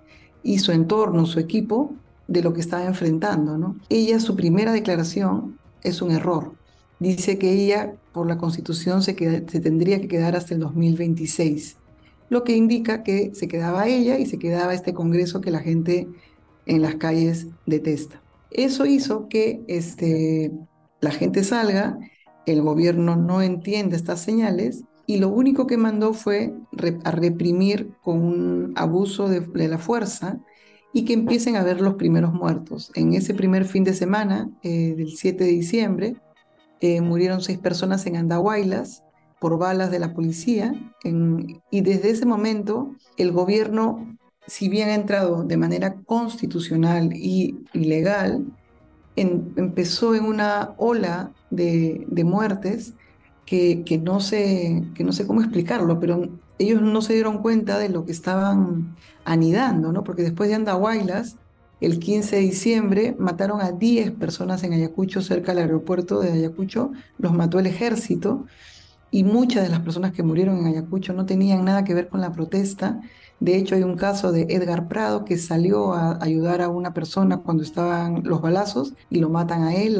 y 0.43 0.59
su 0.59 0.73
entorno, 0.73 1.26
su 1.26 1.38
equipo, 1.38 1.93
de 2.28 2.42
lo 2.42 2.52
que 2.52 2.61
estaba 2.61 2.85
enfrentando. 2.85 3.58
¿no? 3.58 3.76
Ella, 3.88 4.20
su 4.20 4.37
primera 4.37 4.73
declaración 4.73 5.58
es 5.82 6.00
un 6.00 6.12
error. 6.12 6.52
Dice 7.00 7.38
que 7.38 7.52
ella, 7.52 7.94
por 8.12 8.28
la 8.28 8.38
constitución, 8.38 9.02
se, 9.02 9.14
tendría 9.14 10.00
que 10.00 10.08
quedar 10.08 10.37
hasta 10.37 10.54
el 10.54 10.61
2026. 10.61 11.76
lo 12.30 12.44
que 12.44 12.54
indica 12.54 13.02
que 13.02 13.32
se 13.35 13.49
quedaba 13.49 13.88
ella 13.88 14.18
y 14.18 14.26
se 14.26 14.38
quedaba 14.38 14.75
este 14.75 14.92
Congreso 14.92 15.40
que 15.40 15.50
la 15.50 15.61
gente 15.61 16.06
en 16.66 16.82
las 16.82 16.97
calles 16.97 17.47
detesta. 17.66 18.23
Eso 18.50 18.85
hizo 18.85 19.28
que 19.28 19.62
este, 19.66 20.52
la 21.00 21.11
gente 21.11 21.42
salga, 21.42 21.99
el 22.44 22.61
gobierno 22.62 23.16
no 23.16 23.40
entiende 23.40 23.97
estas 23.97 24.20
señales 24.20 24.85
y 25.06 25.18
lo 25.18 25.30
único 25.30 25.66
que 25.66 25.78
mandó 25.78 26.12
fue 26.12 26.54
a 27.04 27.11
reprimir 27.11 27.92
con 28.02 28.23
un 28.23 28.73
abuso 28.76 29.28
de, 29.28 29.68
la 29.68 29.78
fuerza 29.78 30.38
y 30.99 31.05
que 31.05 31.12
empiecen 31.12 31.55
a 31.55 31.62
ver 31.62 31.81
los 31.81 31.95
primeros 31.95 32.33
muertos. 32.33 32.90
En 32.97 33.14
ese 33.14 33.33
primer 33.33 33.67
fin 33.67 33.85
de 33.85 33.95
semana, 33.95 34.50
eh, 34.64 34.95
del 34.97 35.17
7 35.17 35.45
de 35.45 35.50
diciembre, 35.50 36.17
eh, 36.81 37.00
murieron 37.00 37.40
seis 37.40 37.57
personas 37.57 38.05
en 38.07 38.17
Andahuaylas 38.17 39.05
por 39.38 39.59
balas 39.59 39.93
de 39.93 40.00
la 40.00 40.12
policía 40.12 40.75
y 41.71 41.81
desde 41.83 42.11
ese 42.11 42.26
momento 42.26 42.97
el 43.17 43.31
gobierno, 43.31 44.19
si 44.49 44.69
bien 44.69 44.88
ha 44.88 44.97
entrado 44.97 45.45
de 45.45 45.57
manera 45.57 45.95
constitucional 46.02 47.12
y 47.14 47.64
legal, 47.73 48.45
empezó 49.14 50.17
en 50.17 50.25
una 50.25 50.75
ola 50.78 51.33
de, 51.50 52.05
muertes 52.25 52.95
que, 53.47 53.85
que, 53.85 53.99
no 53.99 54.19
sé, 54.19 54.83
que 54.97 55.05
no 55.05 55.12
sé 55.12 55.28
cómo 55.28 55.43
explicarlo, 55.43 56.00
pero 56.00 56.28
ellos 56.59 56.83
no 56.83 57.03
se 57.03 57.15
dieron 57.15 57.38
cuenta 57.38 57.79
de 57.79 57.88
lo 57.88 58.05
que 58.05 58.12
estaban 58.12 58.97
anidando, 59.25 59.93
¿no? 59.93 60.05
Porque 60.05 60.23
después 60.23 60.49
de 60.49 60.57
Andahuaylas, 60.57 61.37
el 61.81 61.99
15 62.00 62.37
de 62.37 62.43
diciembre 62.43 63.17
mataron 63.19 63.61
a 63.61 63.73
10 63.73 64.12
personas 64.12 64.65
en 64.65 64.73
Ayacucho, 64.73 65.23
cerca 65.23 65.53
del 65.53 65.65
aeropuerto 65.65 66.21
de 66.21 66.33
Ayacucho, 66.33 66.93
los 67.19 67.33
mató 67.33 67.59
el 67.59 67.67
ejército 67.67 68.47
y 69.11 69.25
muchas 69.25 69.62
de 69.62 69.71
las 69.71 69.81
personas 69.81 70.12
que 70.12 70.23
murieron 70.23 70.59
en 70.59 70.67
Ayacucho 70.67 71.12
no 71.12 71.25
tenían 71.25 71.65
nada 71.65 71.85
que 71.85 71.95
ver 71.95 72.09
con 72.09 72.21
la 72.21 72.33
protesta. 72.33 73.00
De 73.41 73.57
hecho, 73.57 73.75
hay 73.75 73.83
un 73.85 73.97
caso 73.97 74.33
de 74.33 74.47
Edgar 74.50 74.88
Prado 74.88 75.25
que 75.25 75.38
salió 75.38 75.93
a 75.95 76.19
ayudar 76.23 76.61
a 76.61 76.69
una 76.69 76.93
persona 76.93 77.38
cuando 77.38 77.62
estaban 77.62 78.23
los 78.25 78.43
balazos 78.43 78.95
y 79.09 79.21
lo 79.21 79.31
matan 79.31 79.62
a 79.62 79.75
él. 79.75 79.99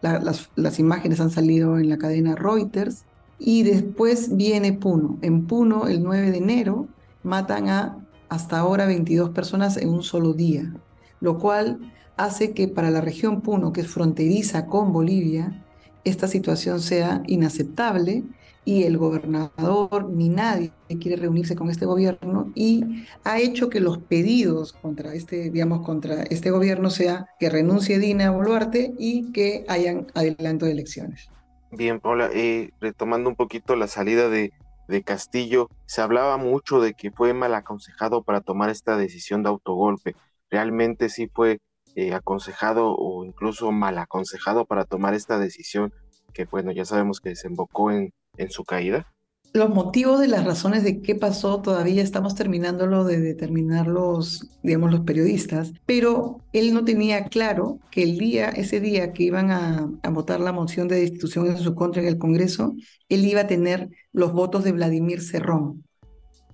Las, 0.00 0.48
las, 0.54 0.78
imágenes 0.78 1.20
han 1.20 1.30
salido 1.30 1.78
en 1.78 1.88
la 1.88 1.98
cadena 1.98 2.36
Reuters. 2.36 3.04
Y 3.38 3.62
después 3.62 4.36
viene 4.36 4.72
Puno. 4.72 5.18
En 5.22 5.46
Puno, 5.46 5.86
el 5.86 6.02
9 6.02 6.30
de 6.30 6.38
enero, 6.38 6.88
matan 7.22 7.68
a 7.68 7.98
hasta 8.28 8.58
ahora 8.58 8.86
22 8.86 9.30
personas 9.30 9.76
en 9.76 9.88
un 9.88 10.02
solo 10.02 10.34
día, 10.34 10.74
lo 11.20 11.38
cual 11.38 11.92
hace 12.16 12.52
que 12.52 12.68
para 12.68 12.90
la 12.90 13.00
región 13.00 13.40
Puno, 13.40 13.72
que 13.72 13.80
es 13.82 13.88
fronteriza 13.88 14.66
con 14.66 14.92
Bolivia, 14.92 15.64
esta 16.04 16.28
situación 16.28 16.80
sea 16.80 17.22
inaceptable 17.26 18.24
y 18.64 18.82
el 18.82 18.98
gobernador 18.98 20.10
ni 20.10 20.28
nadie 20.28 20.72
quiere 21.00 21.16
reunirse 21.16 21.56
con 21.56 21.70
este 21.70 21.86
gobierno 21.86 22.52
y 22.54 23.04
ha 23.24 23.38
hecho 23.38 23.70
que 23.70 23.80
los 23.80 23.98
pedidos 23.98 24.74
contra 24.74 25.14
este, 25.14 25.50
digamos, 25.50 25.86
contra 25.86 26.22
este 26.24 26.50
gobierno 26.50 26.90
sea 26.90 27.28
que 27.38 27.48
renuncie 27.48 27.98
Dina 27.98 28.30
Boluarte 28.30 28.94
y 28.98 29.32
que 29.32 29.64
hayan 29.68 30.08
adelanto 30.14 30.66
de 30.66 30.72
elecciones. 30.72 31.30
Bien, 31.70 32.00
Paula, 32.00 32.30
eh, 32.32 32.70
retomando 32.80 33.28
un 33.28 33.36
poquito 33.36 33.76
la 33.76 33.88
salida 33.88 34.28
de, 34.28 34.52
de 34.88 35.02
Castillo, 35.02 35.68
se 35.86 36.00
hablaba 36.00 36.36
mucho 36.36 36.80
de 36.80 36.94
que 36.94 37.10
fue 37.10 37.34
mal 37.34 37.54
aconsejado 37.54 38.22
para 38.22 38.40
tomar 38.40 38.70
esta 38.70 38.96
decisión 38.96 39.42
de 39.42 39.50
autogolpe. 39.50 40.16
¿Realmente 40.50 41.08
sí 41.10 41.28
fue 41.28 41.60
eh, 41.94 42.14
aconsejado 42.14 42.94
o 42.96 43.24
incluso 43.24 43.70
mal 43.72 43.98
aconsejado 43.98 44.64
para 44.64 44.84
tomar 44.84 45.14
esta 45.14 45.38
decisión 45.38 45.92
que, 46.32 46.46
bueno, 46.46 46.72
ya 46.72 46.84
sabemos 46.84 47.20
que 47.20 47.30
desembocó 47.30 47.90
en 47.90 48.12
en 48.38 48.50
su 48.50 48.64
caída? 48.64 49.12
Los 49.54 49.70
motivos 49.70 50.20
de 50.20 50.28
las 50.28 50.44
razones 50.44 50.84
de 50.84 51.00
qué 51.00 51.14
pasó 51.14 51.62
todavía 51.62 52.02
estamos 52.02 52.34
terminándolo 52.34 53.04
de 53.04 53.18
determinar 53.18 53.86
los, 53.86 54.46
digamos, 54.62 54.90
los 54.90 55.00
periodistas, 55.00 55.72
pero 55.86 56.42
él 56.52 56.74
no 56.74 56.84
tenía 56.84 57.24
claro 57.24 57.80
que 57.90 58.02
el 58.02 58.18
día, 58.18 58.50
ese 58.50 58.78
día 58.78 59.12
que 59.12 59.22
iban 59.22 59.50
a, 59.50 59.90
votar 60.10 60.40
la 60.40 60.52
moción 60.52 60.86
de 60.86 61.00
destitución 61.00 61.46
en 61.46 61.56
su 61.56 61.74
contra 61.74 62.02
en 62.02 62.08
el 62.08 62.18
Congreso, 62.18 62.74
él 63.08 63.24
iba 63.24 63.42
a 63.42 63.46
tener 63.46 63.88
los 64.12 64.32
votos 64.32 64.64
de 64.64 64.72
Vladimir 64.72 65.22
Cerrón, 65.22 65.82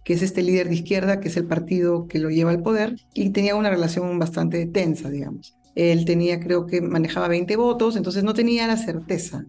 que 0.05 0.13
es 0.13 0.23
este 0.23 0.43
líder 0.43 0.69
de 0.69 0.77
izquierda, 0.77 1.19
que 1.19 1.29
es 1.29 1.37
el 1.37 1.47
partido 1.47 2.07
que 2.07 2.21
lo 2.21 2.31
lleva 2.31 2.53
al 2.53 2.63
poder, 2.63 2.95
y 3.13 3.31
tenía 3.31 3.57
una 3.57 3.71
relación 3.71 4.19
bastante 4.21 4.67
tensa, 4.67 5.11
digamos. 5.11 5.57
Él 5.75 6.05
tenía, 6.05 6.39
creo 6.39 6.67
que 6.67 6.81
manejaba 6.81 7.27
20 7.27 7.57
votos, 7.57 7.97
entonces 7.97 8.23
no 8.23 8.35
tenía 8.35 8.69
la 8.69 8.77
certeza 8.77 9.47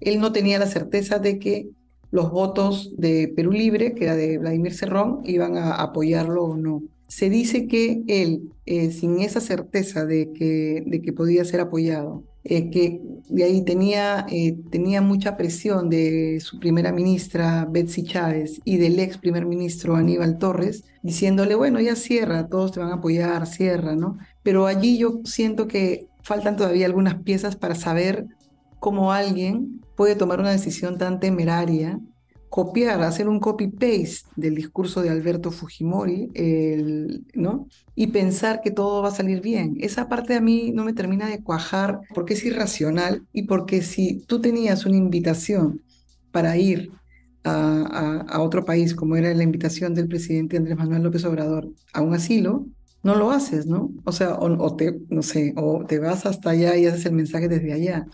él 0.00 0.20
no 0.20 0.32
tenía 0.32 0.58
la 0.58 0.66
certeza 0.66 1.18
de 1.18 1.38
que 1.38 1.70
los 2.10 2.30
votos 2.30 2.92
de 2.96 3.32
Perú 3.34 3.52
Libre, 3.52 3.94
que 3.94 4.04
era 4.04 4.16
de 4.16 4.38
Vladimir 4.38 4.74
Cerrón, 4.74 5.20
iban 5.24 5.56
a 5.56 5.74
apoyarlo 5.74 6.44
o 6.44 6.56
no. 6.56 6.82
Se 7.08 7.30
dice 7.30 7.68
que 7.68 8.02
él, 8.08 8.50
eh, 8.66 8.90
sin 8.90 9.20
esa 9.20 9.40
certeza 9.40 10.04
de 10.04 10.32
que, 10.32 10.82
de 10.86 11.02
que 11.02 11.12
podía 11.12 11.44
ser 11.44 11.60
apoyado, 11.60 12.24
eh, 12.48 12.70
que 12.70 13.00
de 13.28 13.44
ahí 13.44 13.62
tenía, 13.62 14.24
eh, 14.30 14.56
tenía 14.70 15.00
mucha 15.02 15.36
presión 15.36 15.90
de 15.90 16.38
su 16.40 16.60
primera 16.60 16.92
ministra 16.92 17.66
Betsy 17.68 18.04
Chávez 18.04 18.60
y 18.64 18.76
del 18.76 18.98
ex 19.00 19.18
primer 19.18 19.46
ministro 19.46 19.96
Aníbal 19.96 20.38
Torres, 20.38 20.84
diciéndole, 21.02 21.56
bueno, 21.56 21.80
ya 21.80 21.96
cierra, 21.96 22.48
todos 22.48 22.72
te 22.72 22.80
van 22.80 22.90
a 22.90 22.94
apoyar, 22.94 23.46
cierra, 23.46 23.96
¿no? 23.96 24.18
Pero 24.44 24.66
allí 24.66 24.96
yo 24.96 25.20
siento 25.24 25.66
que 25.66 26.06
faltan 26.22 26.56
todavía 26.56 26.86
algunas 26.86 27.16
piezas 27.22 27.56
para 27.56 27.74
saber 27.74 28.26
cómo 28.78 29.12
alguien 29.12 29.80
puede 29.96 30.14
tomar 30.14 30.40
una 30.40 30.50
decisión 30.50 30.98
tan 30.98 31.20
temeraria, 31.20 31.98
copiar, 32.48 33.02
hacer 33.02 33.28
un 33.28 33.40
copy-paste 33.40 34.28
del 34.36 34.54
discurso 34.54 35.02
de 35.02 35.10
Alberto 35.10 35.50
Fujimori, 35.50 36.30
¿no? 37.34 37.66
Y 37.94 38.08
pensar 38.08 38.60
que 38.62 38.70
todo 38.70 39.02
va 39.02 39.08
a 39.08 39.12
salir 39.12 39.40
bien. 39.40 39.76
Esa 39.80 40.08
parte 40.08 40.34
a 40.34 40.40
mí 40.40 40.70
no 40.72 40.84
me 40.84 40.92
termina 40.92 41.26
de 41.26 41.42
cuajar 41.42 42.00
porque 42.14 42.34
es 42.34 42.44
irracional 42.44 43.26
y 43.32 43.42
porque 43.42 43.82
si 43.82 44.20
tú 44.26 44.40
tenías 44.40 44.86
una 44.86 44.96
invitación 44.96 45.82
para 46.30 46.56
ir 46.56 46.92
a, 47.44 48.40
otro 48.40 48.64
país, 48.64 48.94
como 48.94 49.16
era 49.16 49.32
la 49.32 49.42
invitación 49.42 49.94
del 49.94 50.08
presidente 50.08 50.56
Andrés 50.56 50.76
Manuel 50.76 51.02
López 51.02 51.24
Obrador, 51.24 51.68
a 51.92 52.02
un 52.02 52.14
asilo, 52.14 52.66
no 53.02 53.14
lo 53.14 53.30
haces, 53.30 53.66
¿no? 53.66 53.92
O 54.04 54.12
sea, 54.12 54.34
o, 54.34 54.76
te, 54.76 54.98
no 55.10 55.22
sé, 55.22 55.52
o 55.56 55.84
te 55.86 55.98
vas 55.98 56.26
hasta 56.26 56.50
allá 56.50 56.76
y 56.76 56.86
haces 56.86 57.06
el 57.06 57.12
mensaje 57.12 57.48
desde 57.48 57.72
allá. 57.72 58.06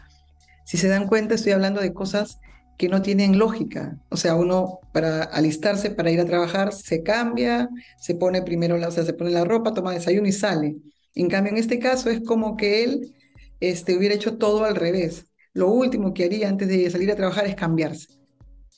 Si 0.65 0.77
se 0.77 0.89
dan 0.89 1.07
cuenta, 1.07 1.35
estoy 1.35 1.53
hablando 1.53 1.81
de 1.81 1.93
cosas 1.93 2.39
que 2.79 2.89
no 2.89 3.03
tienen 3.03 3.39
lógica. 3.39 3.99
O 4.09 4.17
sea, 4.17 4.35
uno 4.35 4.81
para 4.93 5.23
alistarse, 5.23 5.91
para 5.91 6.11
ir 6.11 6.21
a 6.21 6.25
trabajar, 6.25 6.73
se 6.73 7.03
cambia, 7.03 7.69
se 7.99 8.15
pone 8.15 8.43
primero, 8.43 8.77
la, 8.77 8.89
o 8.89 8.91
sea, 8.91 9.05
se 9.05 9.15
pone 9.15 9.31
la 9.31 9.45
ropa, 9.45 9.75
toma 9.75 9.93
desayuno 9.93 10.27
y 10.29 10.33
sale. 10.33 10.77
En 11.15 11.29
cambio, 11.29 11.53
en 11.53 11.59
este 11.59 11.79
caso 11.79 12.11
es 12.11 12.21
como 12.23 12.57
que 12.57 12.85
él 12.85 13.15
este, 13.61 13.97
hubiera 13.97 14.15
hecho 14.15 14.37
todo 14.37 14.65
al 14.65 14.77
revés. 14.77 15.27
Lo 15.53 15.71
último 15.71 16.15
que 16.15 16.25
haría 16.25 16.49
antes 16.49 16.69
de 16.69 16.91
salir 16.91 17.11
a 17.11 17.17
trabajar 17.17 17.47
es 17.47 17.55
cambiarse. 17.55 18.09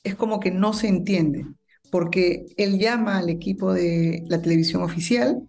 Es 0.03 0.15
como 0.15 0.39
que 0.39 0.51
no 0.51 0.73
se 0.73 0.87
entiende, 0.87 1.45
porque 1.89 2.45
él 2.57 2.77
llama 2.77 3.17
al 3.17 3.29
equipo 3.29 3.73
de 3.73 4.23
la 4.27 4.41
televisión 4.41 4.83
oficial, 4.83 5.41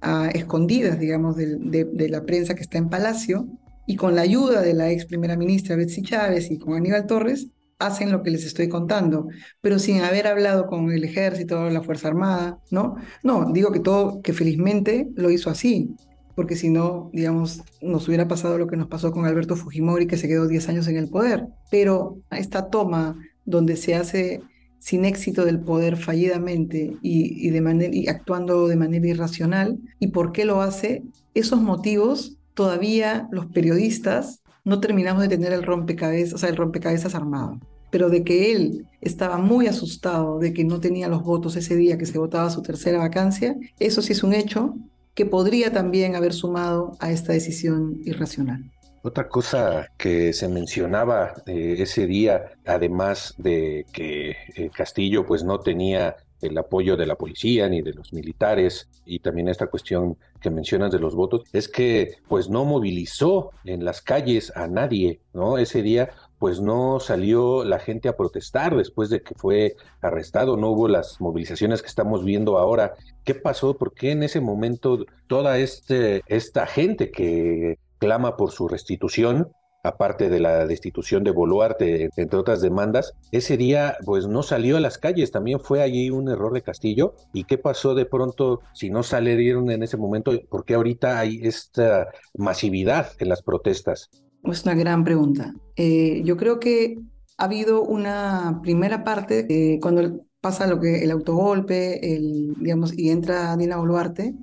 a 0.00 0.28
escondidas, 0.28 1.00
digamos, 1.00 1.34
de 1.34 2.08
la 2.08 2.24
prensa 2.24 2.54
que 2.54 2.62
está 2.62 2.78
en 2.78 2.88
Palacio, 2.88 3.48
y 3.88 3.96
con 3.96 4.14
la 4.14 4.20
ayuda 4.20 4.60
de 4.60 4.74
la 4.74 4.90
ex 4.90 5.06
primera 5.06 5.34
ministra 5.34 5.74
Betsy 5.74 6.02
Chávez 6.02 6.50
y 6.50 6.58
con 6.58 6.74
Aníbal 6.74 7.06
Torres, 7.06 7.48
hacen 7.78 8.12
lo 8.12 8.22
que 8.22 8.30
les 8.30 8.44
estoy 8.44 8.68
contando, 8.68 9.28
pero 9.62 9.78
sin 9.78 10.02
haber 10.02 10.26
hablado 10.26 10.66
con 10.66 10.92
el 10.92 11.04
ejército 11.04 11.62
o 11.62 11.70
la 11.70 11.82
Fuerza 11.82 12.08
Armada, 12.08 12.60
¿no? 12.70 12.96
No, 13.22 13.50
digo 13.50 13.72
que 13.72 13.80
todo, 13.80 14.20
que 14.20 14.34
felizmente 14.34 15.08
lo 15.16 15.30
hizo 15.30 15.48
así, 15.48 15.96
porque 16.36 16.54
si 16.54 16.68
no, 16.68 17.08
digamos, 17.14 17.62
nos 17.80 18.06
hubiera 18.08 18.28
pasado 18.28 18.58
lo 18.58 18.66
que 18.66 18.76
nos 18.76 18.88
pasó 18.88 19.10
con 19.10 19.24
Alberto 19.24 19.56
Fujimori, 19.56 20.06
que 20.06 20.18
se 20.18 20.28
quedó 20.28 20.46
10 20.46 20.68
años 20.68 20.86
en 20.86 20.98
el 20.98 21.08
poder. 21.08 21.46
Pero 21.70 22.18
esta 22.30 22.68
toma 22.68 23.16
donde 23.46 23.74
se 23.76 23.94
hace 23.94 24.42
sin 24.78 25.06
éxito 25.06 25.46
del 25.46 25.60
poder 25.60 25.96
fallidamente 25.96 26.94
y, 27.00 27.48
de 27.48 27.60
manera, 27.62 27.94
y 27.94 28.06
actuando 28.06 28.68
de 28.68 28.76
manera 28.76 29.08
irracional, 29.08 29.78
¿y 29.98 30.08
por 30.08 30.32
qué 30.32 30.44
lo 30.44 30.60
hace? 30.60 31.02
Esos 31.34 31.60
motivos 31.60 32.37
todavía 32.58 33.28
los 33.30 33.46
periodistas 33.46 34.42
no 34.64 34.80
terminamos 34.80 35.22
de 35.22 35.28
tener 35.28 35.52
el 35.52 35.62
rompecabezas, 35.62 36.34
o 36.34 36.38
sea, 36.38 36.48
el 36.48 36.56
rompecabezas 36.56 37.14
armado. 37.14 37.60
Pero 37.92 38.10
de 38.10 38.24
que 38.24 38.50
él 38.50 38.84
estaba 39.00 39.38
muy 39.38 39.68
asustado 39.68 40.40
de 40.40 40.52
que 40.52 40.64
no 40.64 40.80
tenía 40.80 41.06
los 41.06 41.22
votos 41.22 41.54
ese 41.54 41.76
día 41.76 41.96
que 41.96 42.04
se 42.04 42.18
votaba 42.18 42.50
su 42.50 42.60
tercera 42.60 42.98
vacancia, 42.98 43.54
eso 43.78 44.02
sí 44.02 44.12
es 44.12 44.24
un 44.24 44.34
hecho 44.34 44.74
que 45.14 45.24
podría 45.24 45.72
también 45.72 46.16
haber 46.16 46.32
sumado 46.32 46.96
a 46.98 47.12
esta 47.12 47.32
decisión 47.32 48.00
irracional. 48.04 48.68
Otra 49.02 49.28
cosa 49.28 49.86
que 49.96 50.32
se 50.32 50.48
mencionaba 50.48 51.34
eh, 51.46 51.76
ese 51.78 52.08
día, 52.08 52.50
además 52.66 53.34
de 53.38 53.86
que 53.92 54.30
eh, 54.56 54.68
Castillo 54.74 55.24
pues 55.24 55.44
no 55.44 55.60
tenía 55.60 56.16
el 56.40 56.56
apoyo 56.58 56.96
de 56.96 57.06
la 57.06 57.16
policía 57.16 57.68
ni 57.68 57.82
de 57.82 57.92
los 57.92 58.12
militares 58.12 58.88
y 59.04 59.20
también 59.20 59.48
esta 59.48 59.66
cuestión 59.66 60.16
que 60.40 60.50
mencionas 60.50 60.92
de 60.92 60.98
los 60.98 61.14
votos 61.14 61.42
es 61.52 61.68
que 61.68 62.16
pues 62.28 62.48
no 62.48 62.64
movilizó 62.64 63.50
en 63.64 63.84
las 63.84 64.00
calles 64.02 64.52
a 64.56 64.68
nadie, 64.68 65.20
¿no? 65.32 65.58
Ese 65.58 65.82
día 65.82 66.10
pues 66.38 66.60
no 66.60 67.00
salió 67.00 67.64
la 67.64 67.78
gente 67.78 68.08
a 68.08 68.16
protestar 68.16 68.76
después 68.76 69.10
de 69.10 69.22
que 69.22 69.34
fue 69.34 69.76
arrestado, 70.00 70.56
no 70.56 70.70
hubo 70.70 70.88
las 70.88 71.20
movilizaciones 71.20 71.82
que 71.82 71.88
estamos 71.88 72.24
viendo 72.24 72.58
ahora. 72.58 72.94
¿Qué 73.24 73.34
pasó? 73.34 73.76
¿Por 73.76 73.92
qué 73.92 74.12
en 74.12 74.22
ese 74.22 74.40
momento 74.40 75.04
toda 75.26 75.58
este, 75.58 76.22
esta 76.26 76.66
gente 76.66 77.10
que 77.10 77.78
clama 77.98 78.36
por 78.36 78.52
su 78.52 78.68
restitución 78.68 79.50
aparte 79.82 80.28
de 80.28 80.40
la 80.40 80.66
destitución 80.66 81.24
de 81.24 81.30
Boluarte, 81.30 82.10
entre 82.16 82.38
otras 82.38 82.60
demandas, 82.60 83.14
ese 83.32 83.56
día 83.56 83.96
pues 84.04 84.26
no 84.26 84.42
salió 84.42 84.76
a 84.76 84.80
las 84.80 84.98
calles, 84.98 85.30
también 85.30 85.60
fue 85.60 85.82
allí 85.82 86.10
un 86.10 86.28
error 86.28 86.52
de 86.52 86.62
Castillo. 86.62 87.14
¿Y 87.32 87.44
qué 87.44 87.58
pasó 87.58 87.94
de 87.94 88.06
pronto 88.06 88.60
si 88.74 88.90
no 88.90 89.02
salieron 89.02 89.70
en 89.70 89.82
ese 89.82 89.96
momento? 89.96 90.32
¿Por 90.48 90.64
qué 90.64 90.74
ahorita 90.74 91.18
hay 91.18 91.40
esta 91.42 92.08
masividad 92.36 93.12
en 93.18 93.28
las 93.28 93.42
protestas? 93.42 94.10
Es 94.44 94.64
una 94.64 94.74
gran 94.74 95.04
pregunta. 95.04 95.54
Eh, 95.76 96.22
yo 96.24 96.36
creo 96.36 96.58
que 96.60 96.98
ha 97.36 97.44
habido 97.44 97.82
una 97.82 98.60
primera 98.62 99.04
parte 99.04 99.46
eh, 99.48 99.78
cuando 99.80 100.24
pasa 100.40 100.66
lo 100.66 100.80
que 100.80 101.02
el 101.02 101.10
autogolpe, 101.10 102.14
el, 102.14 102.54
digamos, 102.58 102.96
y 102.96 103.10
entra 103.10 103.56
Dina 103.56 103.76
Boluarte, 103.76 104.34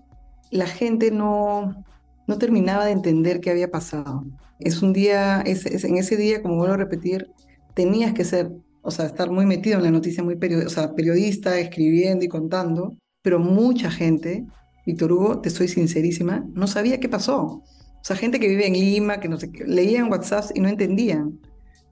la 0.51 0.67
gente 0.67 1.11
no, 1.11 1.83
no 2.27 2.37
terminaba 2.37 2.85
de 2.85 2.91
entender 2.91 3.39
qué 3.39 3.51
había 3.51 3.71
pasado. 3.71 4.25
Es 4.59 4.81
un 4.81 4.93
día, 4.93 5.41
es, 5.41 5.65
en 5.83 5.97
ese 5.97 6.17
día, 6.17 6.41
como 6.41 6.57
vuelvo 6.57 6.73
a 6.73 6.77
repetir, 6.77 7.27
tenías 7.73 8.13
que 8.13 8.23
ser, 8.23 8.51
o 8.81 8.91
sea, 8.91 9.05
estar 9.05 9.29
muy 9.29 9.45
metido 9.45 9.77
en 9.77 9.83
la 9.83 9.91
noticia, 9.91 10.23
muy 10.23 10.35
periodista, 10.35 11.59
escribiendo 11.59 12.25
y 12.25 12.29
contando, 12.29 12.97
pero 13.21 13.39
mucha 13.39 13.91
gente, 13.91 14.45
Víctor 14.85 15.11
Hugo, 15.11 15.41
te 15.41 15.49
soy 15.49 15.67
sincerísima, 15.67 16.45
no 16.53 16.67
sabía 16.67 16.99
qué 16.99 17.09
pasó. 17.09 17.41
O 18.05 18.07
sea, 18.07 18.15
gente 18.15 18.39
que 18.39 18.47
vive 18.47 18.67
en 18.67 18.73
Lima, 18.73 19.19
que 19.19 19.27
no 19.27 19.39
sé, 19.39 19.51
leían 19.65 20.11
WhatsApp 20.11 20.51
y 20.53 20.59
no 20.61 20.69
entendían. 20.69 21.39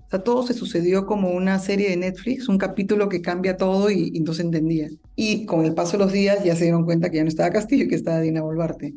O 0.05 0.09
sea, 0.11 0.23
todo 0.23 0.45
se 0.45 0.53
sucedió 0.53 1.07
como 1.07 1.31
una 1.31 1.57
serie 1.57 1.89
de 1.89 1.97
Netflix, 1.97 2.47
un 2.47 2.59
capítulo 2.59 3.09
que 3.09 3.21
cambia 3.21 3.57
todo 3.57 3.89
y, 3.89 4.11
y 4.13 4.19
no 4.19 4.35
se 4.35 4.43
entendía. 4.43 4.89
Y 5.15 5.47
con 5.47 5.65
el 5.65 5.73
paso 5.73 5.93
de 5.93 6.03
los 6.03 6.13
días 6.13 6.43
ya 6.43 6.55
se 6.55 6.65
dieron 6.65 6.85
cuenta 6.85 7.09
que 7.09 7.17
ya 7.17 7.23
no 7.23 7.29
estaba 7.29 7.49
Castillo 7.49 7.85
y 7.85 7.87
que 7.87 7.95
estaba 7.95 8.19
Dina 8.19 8.43
Boluarte. 8.43 8.93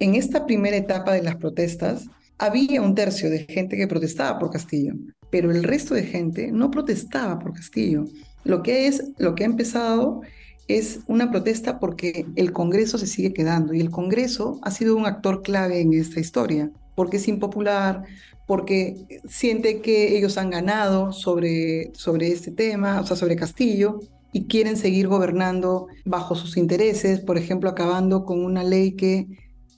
En 0.00 0.14
esta 0.14 0.46
primera 0.46 0.76
etapa 0.76 1.12
de 1.12 1.22
las 1.22 1.36
protestas, 1.36 2.06
había 2.38 2.82
un 2.82 2.94
tercio 2.94 3.30
de 3.30 3.40
gente 3.40 3.76
que 3.76 3.88
protestaba 3.88 4.38
por 4.38 4.50
Castillo, 4.50 4.94
pero 5.30 5.50
el 5.50 5.64
resto 5.64 5.94
de 5.94 6.04
gente 6.04 6.52
no 6.52 6.70
protestaba 6.70 7.38
por 7.40 7.52
Castillo. 7.52 8.04
Lo 8.44 8.62
que 8.62 8.86
es, 8.86 9.02
lo 9.18 9.34
que 9.34 9.42
ha 9.42 9.46
empezado 9.46 10.20
es 10.68 11.00
una 11.08 11.32
protesta 11.32 11.80
porque 11.80 12.26
el 12.36 12.52
Congreso 12.52 12.96
se 12.96 13.08
sigue 13.08 13.32
quedando 13.32 13.74
y 13.74 13.80
el 13.80 13.90
Congreso 13.90 14.60
ha 14.62 14.70
sido 14.70 14.94
un 14.96 15.04
actor 15.04 15.42
clave 15.42 15.80
en 15.80 15.92
esta 15.92 16.20
historia, 16.20 16.70
porque 16.94 17.16
es 17.16 17.26
impopular, 17.26 18.04
porque 18.46 18.94
siente 19.28 19.80
que 19.80 20.16
ellos 20.16 20.38
han 20.38 20.50
ganado 20.50 21.12
sobre, 21.12 21.90
sobre 21.94 22.28
este 22.28 22.52
tema, 22.52 23.00
o 23.00 23.06
sea, 23.06 23.16
sobre 23.16 23.34
Castillo, 23.34 23.98
y 24.32 24.44
quieren 24.44 24.76
seguir 24.76 25.08
gobernando 25.08 25.88
bajo 26.04 26.36
sus 26.36 26.56
intereses, 26.56 27.18
por 27.18 27.36
ejemplo, 27.36 27.68
acabando 27.68 28.24
con 28.24 28.44
una 28.44 28.62
ley 28.62 28.92
que 28.92 29.26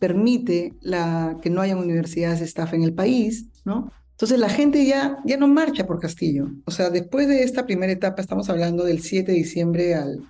permite 0.00 0.74
la, 0.80 1.38
que 1.40 1.50
no 1.50 1.60
haya 1.60 1.76
universidades 1.76 2.40
de 2.40 2.46
staff 2.46 2.74
en 2.74 2.82
el 2.82 2.94
país, 2.94 3.46
¿no? 3.64 3.92
Entonces 4.12 4.38
la 4.38 4.48
gente 4.48 4.84
ya, 4.84 5.18
ya 5.24 5.36
no 5.36 5.46
marcha 5.46 5.86
por 5.86 6.00
Castillo. 6.00 6.50
O 6.64 6.70
sea, 6.70 6.90
después 6.90 7.28
de 7.28 7.42
esta 7.42 7.64
primera 7.64 7.92
etapa, 7.92 8.20
estamos 8.20 8.50
hablando 8.50 8.84
del 8.84 9.00
7 9.00 9.30
de 9.30 9.38
diciembre 9.38 9.94
al 9.94 10.20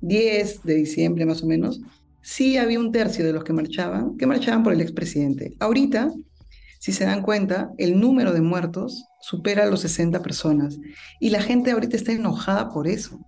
10 0.00 0.64
de 0.64 0.74
diciembre 0.74 1.24
más 1.24 1.42
o 1.42 1.46
menos, 1.46 1.80
sí 2.20 2.56
había 2.56 2.80
un 2.80 2.92
tercio 2.92 3.24
de 3.24 3.32
los 3.32 3.44
que 3.44 3.52
marchaban, 3.52 4.16
que 4.16 4.26
marchaban 4.26 4.62
por 4.62 4.72
el 4.72 4.80
expresidente. 4.80 5.54
Ahorita, 5.60 6.12
si 6.78 6.92
se 6.92 7.04
dan 7.04 7.22
cuenta, 7.22 7.70
el 7.78 8.00
número 8.00 8.32
de 8.32 8.40
muertos 8.40 9.04
supera 9.20 9.66
los 9.66 9.80
60 9.80 10.20
personas. 10.22 10.78
Y 11.20 11.30
la 11.30 11.40
gente 11.40 11.70
ahorita 11.70 11.96
está 11.96 12.12
enojada 12.12 12.70
por 12.70 12.88
eso. 12.88 13.20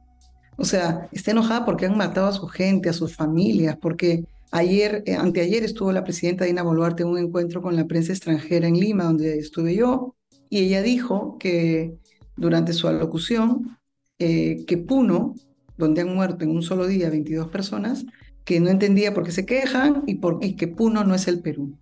O 0.56 0.64
sea, 0.64 1.08
está 1.12 1.30
enojada 1.30 1.64
porque 1.64 1.86
han 1.86 1.96
matado 1.96 2.26
a 2.26 2.32
su 2.32 2.46
gente, 2.46 2.88
a 2.88 2.92
sus 2.92 3.14
familias, 3.14 3.76
porque 3.80 4.24
Ayer, 4.50 5.02
eh, 5.06 5.14
anteayer 5.14 5.64
estuvo 5.64 5.92
la 5.92 6.04
presidenta 6.04 6.44
Dina 6.44 6.62
Boluarte 6.62 7.02
en 7.02 7.08
un 7.08 7.18
encuentro 7.18 7.60
con 7.62 7.76
la 7.76 7.86
prensa 7.86 8.12
extranjera 8.12 8.68
en 8.68 8.78
Lima, 8.78 9.04
donde 9.04 9.38
estuve 9.38 9.74
yo, 9.74 10.14
y 10.48 10.60
ella 10.60 10.82
dijo 10.82 11.36
que 11.38 11.96
durante 12.36 12.72
su 12.72 12.86
alocución, 12.88 13.78
eh, 14.18 14.64
que 14.66 14.78
Puno, 14.78 15.34
donde 15.76 16.02
han 16.02 16.14
muerto 16.14 16.44
en 16.44 16.50
un 16.50 16.62
solo 16.62 16.86
día 16.86 17.10
22 17.10 17.48
personas, 17.48 18.06
que 18.44 18.60
no 18.60 18.68
entendía 18.70 19.14
por 19.14 19.24
qué 19.24 19.32
se 19.32 19.46
quejan 19.46 20.04
y, 20.06 20.16
por, 20.16 20.38
y 20.42 20.54
que 20.54 20.68
Puno 20.68 21.02
no 21.04 21.14
es 21.14 21.26
el 21.28 21.40
Perú, 21.40 21.76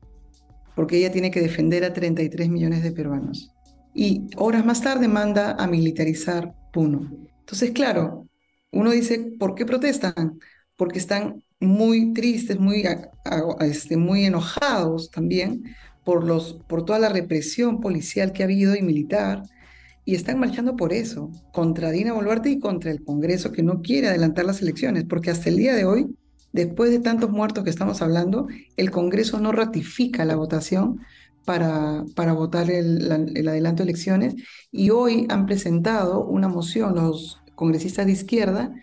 porque 0.75 0.99
ella 0.99 1.13
tiene 1.13 1.31
que 1.31 1.41
defender 1.41 1.85
a 1.85 1.93
33 1.93 2.49
millones 2.49 2.83
de 2.83 2.93
peruanos. 2.93 3.51
Y 3.95 4.29
horas 4.37 4.65
más 4.65 4.81
tarde 4.81 5.09
manda 5.09 5.53
a 5.53 5.67
militarizar 5.67 6.55
Puno. 6.73 7.11
Entonces, 7.41 7.73
claro, 7.73 8.27
uno 8.71 8.91
dice, 8.91 9.35
¿por 9.39 9.55
qué 9.55 9.67
protestan? 9.67 10.39
Porque 10.77 10.99
están 10.99 11.43
muy 11.63 12.13
tristes, 12.13 12.59
muy, 12.59 12.85
este, 13.61 13.97
muy 13.97 14.25
enojados 14.25 15.11
también 15.11 15.65
por, 16.05 16.25
los, 16.25 16.55
por 16.69 16.85
toda 16.85 16.99
la 16.99 17.09
represión 17.09 17.81
policial 17.81 18.33
que 18.33 18.43
ha 18.43 18.47
habido 18.47 18.75
y 18.75 18.83
militar, 18.83 19.43
y 20.05 20.17
están 20.17 20.41
marchando 20.41 20.75
por 20.75 20.93
eso, 20.93 21.31
contra 21.53 21.93
Dina 21.93 22.13
Boluarte 22.13 22.51
y 22.51 22.59
contra 22.59 22.91
el 22.91 23.05
Congreso 23.05 23.53
que 23.53 23.63
no 23.63 23.83
quiere 23.83 24.09
adelantar 24.09 24.45
las 24.45 24.61
elecciones, 24.61 25.05
porque 25.05 25.31
hasta 25.31 25.49
el 25.49 25.57
día 25.57 25.75
de 25.75 25.85
hoy, 25.85 26.17
después 26.53 26.91
de 26.91 26.99
tantos 26.99 27.31
muertos 27.31 27.63
que 27.63 27.71
estamos 27.71 28.03
hablando, 28.03 28.49
el 28.77 28.91
Congreso 28.91 29.39
no 29.39 29.53
ratifica 29.53 30.25
la 30.25 30.35
votación 30.35 31.01
para, 31.45 32.05
para 32.17 32.33
votar 32.33 32.69
el, 32.71 33.31
el 33.35 33.49
adelanto 33.49 33.85
de 33.85 33.91
elecciones, 33.91 34.35
y 34.73 34.91
hoy 34.91 35.27
han 35.29 35.47
presentado 35.47 36.25
una 36.25 36.49
moción 36.49 36.97
los 36.97 37.41
congresistas 37.55 38.07
de 38.07 38.13
izquierda 38.13 38.75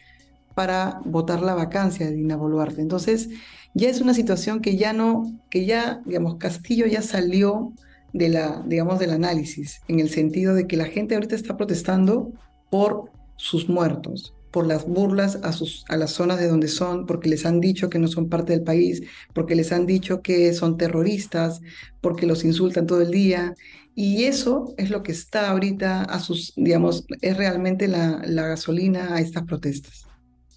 para 0.59 0.99
votar 1.05 1.41
la 1.41 1.53
vacancia 1.53 2.05
de 2.05 2.17
Dina 2.17 2.35
Boluarte. 2.35 2.81
Entonces, 2.81 3.29
ya 3.73 3.87
es 3.87 4.01
una 4.01 4.13
situación 4.13 4.59
que 4.59 4.75
ya 4.75 4.91
no, 4.91 5.39
que 5.49 5.65
ya, 5.65 6.01
digamos, 6.05 6.35
Castillo 6.35 6.85
ya 6.85 7.01
salió 7.01 7.71
de 8.11 8.27
la, 8.27 8.61
digamos, 8.67 8.99
del 8.99 9.11
análisis, 9.11 9.79
en 9.87 10.01
el 10.01 10.09
sentido 10.09 10.53
de 10.53 10.67
que 10.67 10.75
la 10.75 10.87
gente 10.87 11.15
ahorita 11.15 11.33
está 11.33 11.55
protestando 11.55 12.33
por 12.69 13.09
sus 13.37 13.69
muertos, 13.69 14.33
por 14.51 14.67
las 14.67 14.85
burlas 14.85 15.39
a, 15.43 15.53
sus, 15.53 15.85
a 15.87 15.95
las 15.95 16.11
zonas 16.11 16.41
de 16.41 16.49
donde 16.49 16.67
son, 16.67 17.05
porque 17.05 17.29
les 17.29 17.45
han 17.45 17.61
dicho 17.61 17.89
que 17.89 17.99
no 17.99 18.09
son 18.09 18.27
parte 18.27 18.51
del 18.51 18.63
país, 18.63 19.03
porque 19.33 19.55
les 19.55 19.71
han 19.71 19.85
dicho 19.85 20.21
que 20.21 20.51
son 20.51 20.75
terroristas, 20.75 21.61
porque 22.01 22.27
los 22.27 22.43
insultan 22.43 22.85
todo 22.85 22.99
el 22.99 23.11
día. 23.11 23.55
Y 23.95 24.25
eso 24.25 24.73
es 24.77 24.89
lo 24.89 25.03
que 25.03 25.13
está 25.13 25.51
ahorita 25.51 26.01
a 26.01 26.19
sus, 26.19 26.51
digamos, 26.57 27.05
es 27.21 27.37
realmente 27.37 27.87
la, 27.87 28.21
la 28.25 28.45
gasolina 28.45 29.15
a 29.15 29.21
estas 29.21 29.43
protestas. 29.43 30.08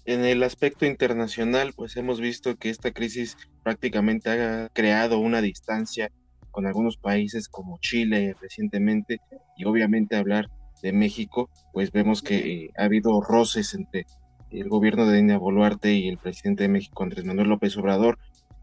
En 0.05 0.25
el 0.25 0.43
aspecto 0.43 0.85
internacional, 0.85 1.73
pues 1.73 1.95
hemos 1.95 2.19
visto 2.19 2.57
que 2.57 2.69
esta 2.69 2.91
crisis 2.91 3.37
prácticamente 3.63 4.29
ha 4.29 4.69
creado 4.73 5.19
una 5.19 5.41
distancia 5.41 6.11
con 6.51 6.67
algunos 6.67 6.97
países 6.97 7.47
como 7.47 7.79
Chile 7.79 8.35
recientemente 8.41 9.19
y 9.57 9.65
obviamente 9.65 10.17
hablar 10.17 10.49
de 10.81 10.91
México, 10.91 11.49
pues 11.71 11.91
vemos 11.91 12.21
que 12.21 12.35
eh, 12.35 12.69
ha 12.77 12.83
habido 12.83 13.21
roces 13.21 13.73
entre 13.73 14.05
el 14.51 14.67
gobierno 14.67 15.07
de 15.07 15.17
Dina 15.17 15.37
Boluarte 15.37 15.93
y 15.93 16.09
el 16.09 16.17
presidente 16.17 16.63
de 16.63 16.69
México, 16.69 17.01
Andrés 17.01 17.25
Manuel 17.25 17.47
López 17.47 17.75
Obrador. 17.77 18.19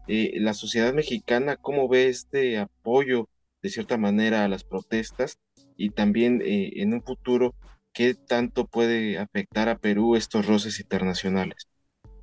Eh, 0.07 0.39
la 0.39 0.53
sociedad 0.53 0.93
mexicana, 0.93 1.57
¿cómo 1.57 1.89
ve 1.89 2.07
este 2.07 2.59
apoyo 2.59 3.27
de 3.63 3.69
cierta 3.69 3.97
manera 3.97 4.45
a 4.45 4.47
las 4.47 4.63
protestas? 4.63 5.39
Y 5.75 5.89
también 5.89 6.41
eh, 6.45 6.73
en 6.75 6.93
un 6.93 7.01
futuro, 7.01 7.55
¿qué 7.93 8.13
tanto 8.13 8.67
puede 8.67 9.17
afectar 9.17 9.69
a 9.69 9.77
Perú 9.77 10.15
estos 10.15 10.45
roces 10.47 10.79
internacionales? 10.79 11.67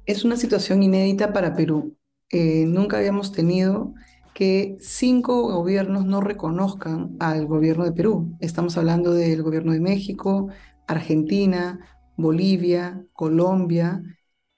Es 0.06 0.24
una 0.24 0.36
situación 0.36 0.82
inédita 0.82 1.32
para 1.32 1.54
Perú. 1.54 1.96
Eh, 2.30 2.64
nunca 2.66 2.98
habíamos 2.98 3.32
tenido 3.32 3.94
que 4.34 4.76
cinco 4.80 5.52
gobiernos 5.52 6.04
no 6.04 6.20
reconozcan 6.20 7.16
al 7.18 7.46
gobierno 7.46 7.84
de 7.84 7.92
Perú. 7.92 8.36
Estamos 8.40 8.76
hablando 8.78 9.12
del 9.12 9.42
gobierno 9.42 9.72
de 9.72 9.80
México, 9.80 10.48
Argentina, 10.86 11.80
Bolivia, 12.16 13.04
Colombia, 13.12 14.02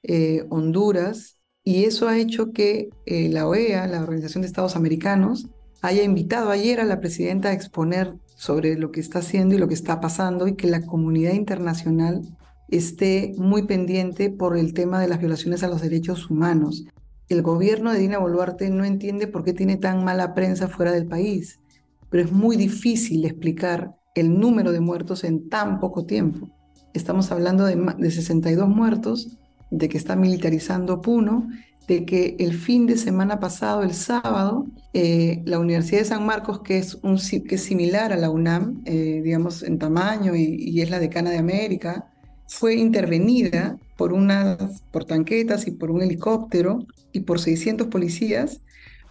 eh, 0.03 0.44
Honduras, 0.51 1.40
y 1.64 1.85
eso 1.85 2.09
ha 2.09 2.18
hecho 2.18 2.53
que 2.53 2.90
eh, 3.07 3.29
la 3.29 3.46
OEA, 3.46 3.87
la 3.87 4.03
Organización 4.03 4.42
de 4.42 4.49
Estados 4.49 4.77
Americanos, 4.77 5.49
haya 5.83 6.03
invitado 6.03 6.51
ayer 6.51 6.81
a 6.81 6.85
la 6.85 7.01
presidenta 7.01 7.49
a 7.49 7.53
exponer 7.53 8.14
sobre 8.37 8.77
lo 8.77 8.90
que 8.90 9.01
está 9.01 9.21
haciendo 9.21 9.55
y 9.55 9.59
lo 9.59 9.69
que 9.69 9.75
está 9.75 10.01
pasando 10.01 10.47
y 10.49 10.55
que 10.55 10.66
la 10.66 10.83
comunidad 10.83 11.33
internacional 11.33 12.23
esté 12.69 13.35
muy 13.37 13.66
pendiente 13.66 14.31
por 14.31 14.57
el 14.57 14.75
tema 14.75 15.01
de 15.01 15.09
las 15.09 15.19
violaciones 15.19 15.62
a 15.62 15.69
los 15.69 15.83
derechos 15.83 16.31
humanos. 16.31 16.85
El 17.29 17.43
gobierno 17.43 17.93
de 17.93 17.99
Dina 17.99 18.19
Boluarte 18.19 18.71
no 18.71 18.85
entiende 18.85 19.27
por 19.27 19.45
qué 19.45 19.53
tiene 19.53 19.77
tan 19.77 20.05
mala 20.05 20.35
prensa 20.35 20.69
fuera 20.69 20.93
del 20.93 21.07
país, 21.07 21.61
pero 22.09 22.25
es 22.25 22.33
muy 22.33 22.57
difícil 22.57 23.25
explicar 23.25 23.97
el 24.14 24.38
número 24.38 24.73
de 24.73 24.81
muertos 24.81 25.25
en 25.25 25.49
tan 25.49 25.81
poco 25.81 26.07
tiempo. 26.07 26.49
Estamos 26.93 27.31
hablando 27.31 27.64
de, 27.64 27.77
de 27.99 28.11
62 28.11 28.69
muertos, 28.69 29.38
de 29.71 29.88
que 29.88 29.97
está 29.97 30.16
militarizando 30.16 31.01
Puno, 31.01 31.49
de 31.88 32.05
que 32.05 32.37
el 32.38 32.55
fin 32.55 32.87
de 32.87 32.97
semana 32.97 33.40
pasado, 33.40 33.83
el 33.83 33.95
sábado, 33.95 34.66
eh, 34.93 35.43
la 35.45 35.59
Universidad 35.59 36.01
de 36.01 36.05
San 36.07 36.25
Marcos, 36.25 36.61
que 36.61 36.79
es, 36.79 36.97
un, 37.03 37.19
que 37.19 37.55
es 37.57 37.62
similar 37.62 38.12
a 38.12 38.16
la 38.16 38.31
UNAM, 38.31 38.83
eh, 38.85 39.21
digamos, 39.25 39.62
en 39.62 39.79
tamaño 39.79 40.37
y, 40.37 40.57
y, 40.59 40.83
es 40.83 40.90
la 40.90 40.99
decana 40.99 41.31
de 41.31 41.38
América, 41.38 42.11
fue 42.47 42.75
intervenida 42.75 43.79
por, 43.97 44.12
unas, 44.12 44.83
por 44.90 45.05
tanquetas 45.05 45.66
y 45.66 45.73
por 45.73 45.90
un 45.90 46.03
helicóptero 46.03 46.87
y 47.12 47.21
por 47.21 47.40
600 47.40 47.88
policías 47.88 48.61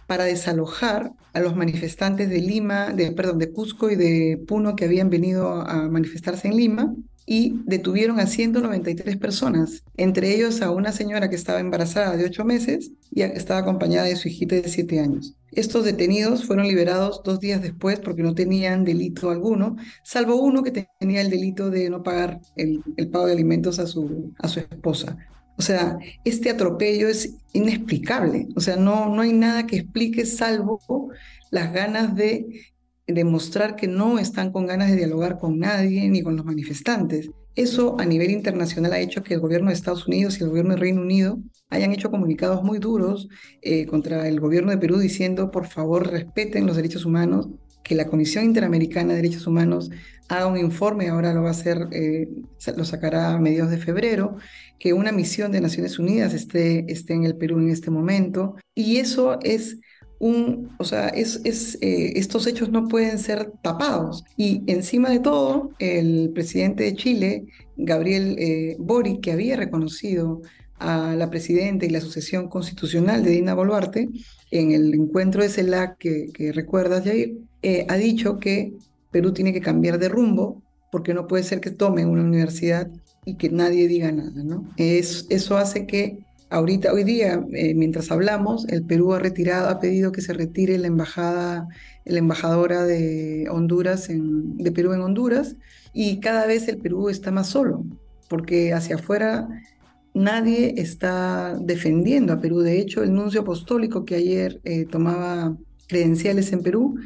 para 0.06 0.24
desalojar 0.24 1.12
a 1.32 1.40
los 1.40 1.54
manifestantes 1.54 2.28
de 2.28 2.40
Lima, 2.40 2.90
de, 2.92 3.12
perdón, 3.12 3.38
de 3.38 3.52
Cusco 3.52 3.90
y 3.90 3.96
de 3.96 4.42
Puno 4.48 4.74
que 4.74 4.86
habían 4.86 5.08
venido 5.08 5.52
a 5.52 5.88
manifestarse 5.88 6.48
en 6.48 6.56
Lima 6.56 6.94
y 7.30 7.62
detuvieron 7.64 8.18
a 8.18 8.26
193 8.26 9.16
personas, 9.16 9.84
entre 9.96 10.34
ellos 10.34 10.62
a 10.62 10.72
una 10.72 10.90
señora 10.90 11.30
que 11.30 11.36
estaba 11.36 11.60
embarazada 11.60 12.16
de 12.16 12.24
8 12.24 12.44
meses 12.44 12.90
y 13.12 13.22
estaba 13.22 13.60
acompañada 13.60 14.08
de 14.08 14.16
su 14.16 14.26
hijita 14.26 14.56
de 14.56 14.68
7 14.68 14.98
años. 14.98 15.36
Estos 15.52 15.84
detenidos 15.84 16.44
fueron 16.44 16.66
liberados 16.66 17.22
dos 17.24 17.38
días 17.38 17.62
después 17.62 18.00
porque 18.00 18.24
no 18.24 18.34
tenían 18.34 18.84
delito 18.84 19.30
alguno, 19.30 19.76
salvo 20.02 20.42
uno 20.42 20.64
que 20.64 20.72
tenía 20.98 21.20
el 21.20 21.30
delito 21.30 21.70
de 21.70 21.88
no 21.88 22.02
pagar 22.02 22.40
el, 22.56 22.82
pago 23.12 23.26
de 23.26 23.34
alimentos 23.34 23.78
a 23.78 23.86
su, 23.86 24.34
a 24.40 24.48
su 24.48 24.58
esposa. 24.58 25.16
O 25.56 25.62
sea, 25.62 25.98
este 26.24 26.50
atropello 26.50 27.06
es 27.06 27.36
inexplicable. 27.52 28.48
O 28.56 28.60
sea, 28.60 28.74
no, 28.74 29.14
no 29.14 29.22
hay 29.22 29.32
nada 29.32 29.68
que 29.68 29.76
explique 29.76 30.26
salvo 30.26 30.80
las 31.52 31.72
ganas 31.72 32.16
de 32.16 32.72
demostrar 33.06 33.76
que 33.76 33.88
no 33.88 34.18
están 34.18 34.52
con 34.52 34.66
ganas 34.66 34.90
de 34.90 34.96
dialogar 34.96 35.38
con 35.38 35.58
nadie 35.58 36.08
ni 36.08 36.22
con 36.22 36.36
los 36.36 36.44
manifestantes. 36.44 37.30
Eso 37.56 37.96
a 37.98 38.04
nivel 38.04 38.30
internacional 38.30 38.92
ha 38.92 39.00
hecho 39.00 39.22
que 39.22 39.34
el 39.34 39.40
gobierno 39.40 39.68
de 39.68 39.74
Estados 39.74 40.06
Unidos 40.06 40.38
y 40.38 40.44
el 40.44 40.50
gobierno 40.50 40.70
del 40.70 40.80
Reino 40.80 41.02
Unido 41.02 41.38
hayan 41.68 41.92
hecho 41.92 42.10
comunicados 42.10 42.62
muy 42.62 42.78
duros 42.78 43.28
eh, 43.62 43.86
contra 43.86 44.28
el 44.28 44.40
gobierno 44.40 44.70
de 44.70 44.78
Perú 44.78 44.98
diciendo 44.98 45.50
por 45.50 45.66
favor 45.66 46.10
respeten 46.10 46.66
los 46.66 46.76
derechos 46.76 47.04
humanos, 47.04 47.48
que 47.82 47.94
la 47.94 48.06
Comisión 48.06 48.44
Interamericana 48.44 49.10
de 49.10 49.22
Derechos 49.22 49.46
Humanos 49.46 49.90
haga 50.28 50.46
un 50.46 50.56
informe, 50.56 51.08
ahora 51.08 51.34
lo 51.34 51.42
va 51.42 51.48
a 51.48 51.52
hacer, 51.52 51.88
eh, 51.90 52.28
lo 52.76 52.84
sacará 52.84 53.32
a 53.32 53.38
mediados 53.40 53.70
de 53.72 53.78
febrero, 53.78 54.36
que 54.78 54.92
una 54.92 55.10
misión 55.10 55.50
de 55.50 55.60
Naciones 55.60 55.98
Unidas 55.98 56.32
esté, 56.32 56.90
esté 56.90 57.14
en 57.14 57.24
el 57.24 57.36
Perú 57.36 57.58
en 57.58 57.70
este 57.70 57.90
momento. 57.90 58.54
Y 58.74 58.98
eso 58.98 59.40
es 59.42 59.78
o 60.20 60.84
sea, 60.84 61.08
eh, 61.08 62.12
estos 62.16 62.46
hechos 62.46 62.70
no 62.70 62.88
pueden 62.88 63.18
ser 63.18 63.52
tapados. 63.62 64.24
Y 64.36 64.62
encima 64.66 65.08
de 65.08 65.20
todo, 65.20 65.70
el 65.78 66.30
presidente 66.34 66.84
de 66.84 66.94
Chile, 66.94 67.46
Gabriel 67.76 68.36
eh, 68.38 68.76
Boric, 68.78 69.22
que 69.22 69.32
había 69.32 69.56
reconocido 69.56 70.42
a 70.78 71.14
la 71.16 71.30
presidenta 71.30 71.86
y 71.86 71.90
la 71.90 72.00
sucesión 72.00 72.48
constitucional 72.48 73.24
de 73.24 73.30
Dina 73.30 73.54
Boluarte, 73.54 74.08
en 74.50 74.72
el 74.72 74.92
encuentro 74.94 75.42
de 75.42 75.48
CELAC 75.48 75.96
que, 75.98 76.26
que 76.34 76.52
recuerdas, 76.52 77.04
Jair, 77.04 77.38
eh, 77.62 77.86
ha 77.88 77.96
dicho 77.96 78.38
que 78.38 78.74
Perú 79.10 79.32
tiene 79.32 79.52
que 79.52 79.60
cambiar 79.60 79.98
de 79.98 80.08
rumbo 80.08 80.62
porque 80.92 81.14
no 81.14 81.26
puede 81.26 81.44
ser 81.44 81.60
que 81.60 81.70
tome 81.70 82.04
una 82.04 82.22
universidad 82.22 82.90
y 83.24 83.36
que 83.36 83.48
nadie 83.48 83.88
diga 83.88 84.10
nada, 84.10 84.42
¿no? 84.42 84.68
Es, 84.76 85.26
eso 85.30 85.56
hace 85.56 85.86
que 85.86 86.18
ahorita, 86.50 86.92
hoy 86.92 87.04
día, 87.04 87.44
eh, 87.52 87.74
mientras 87.74 88.10
hablamos, 88.10 88.68
el 88.68 88.84
Perú 88.84 89.14
ha 89.14 89.18
retirado, 89.18 89.68
ha 89.68 89.80
pedido 89.80 90.12
que 90.12 90.20
se 90.20 90.32
retire 90.32 90.76
la 90.78 90.88
embajada, 90.88 91.68
la 92.04 92.18
embajadora 92.18 92.84
de 92.84 93.48
Honduras, 93.50 94.10
en, 94.10 94.56
de 94.58 94.72
Perú 94.72 94.92
en 94.92 95.00
Honduras, 95.00 95.56
y 95.92 96.20
cada 96.20 96.46
vez 96.46 96.68
el 96.68 96.78
Perú 96.78 97.08
está 97.08 97.30
más 97.30 97.48
solo, 97.48 97.84
porque 98.28 98.74
hacia 98.74 98.96
afuera 98.96 99.48
nadie 100.12 100.74
está 100.76 101.56
defendiendo 101.60 102.32
a 102.32 102.40
Perú. 102.40 102.60
De 102.60 102.80
hecho, 102.80 103.02
el 103.02 103.14
nuncio 103.14 103.42
apostólico 103.42 104.04
que 104.04 104.16
ayer 104.16 104.60
eh, 104.64 104.84
tomaba 104.84 105.56
credenciales 105.88 106.52
en 106.52 106.62
Perú 106.62 106.96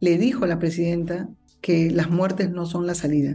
le 0.00 0.18
dijo 0.18 0.44
a 0.44 0.48
la 0.48 0.58
presidenta 0.58 1.28
que 1.60 1.90
las 1.90 2.10
muertes 2.10 2.50
no 2.50 2.66
son 2.66 2.86
la 2.86 2.94
salida. 2.94 3.34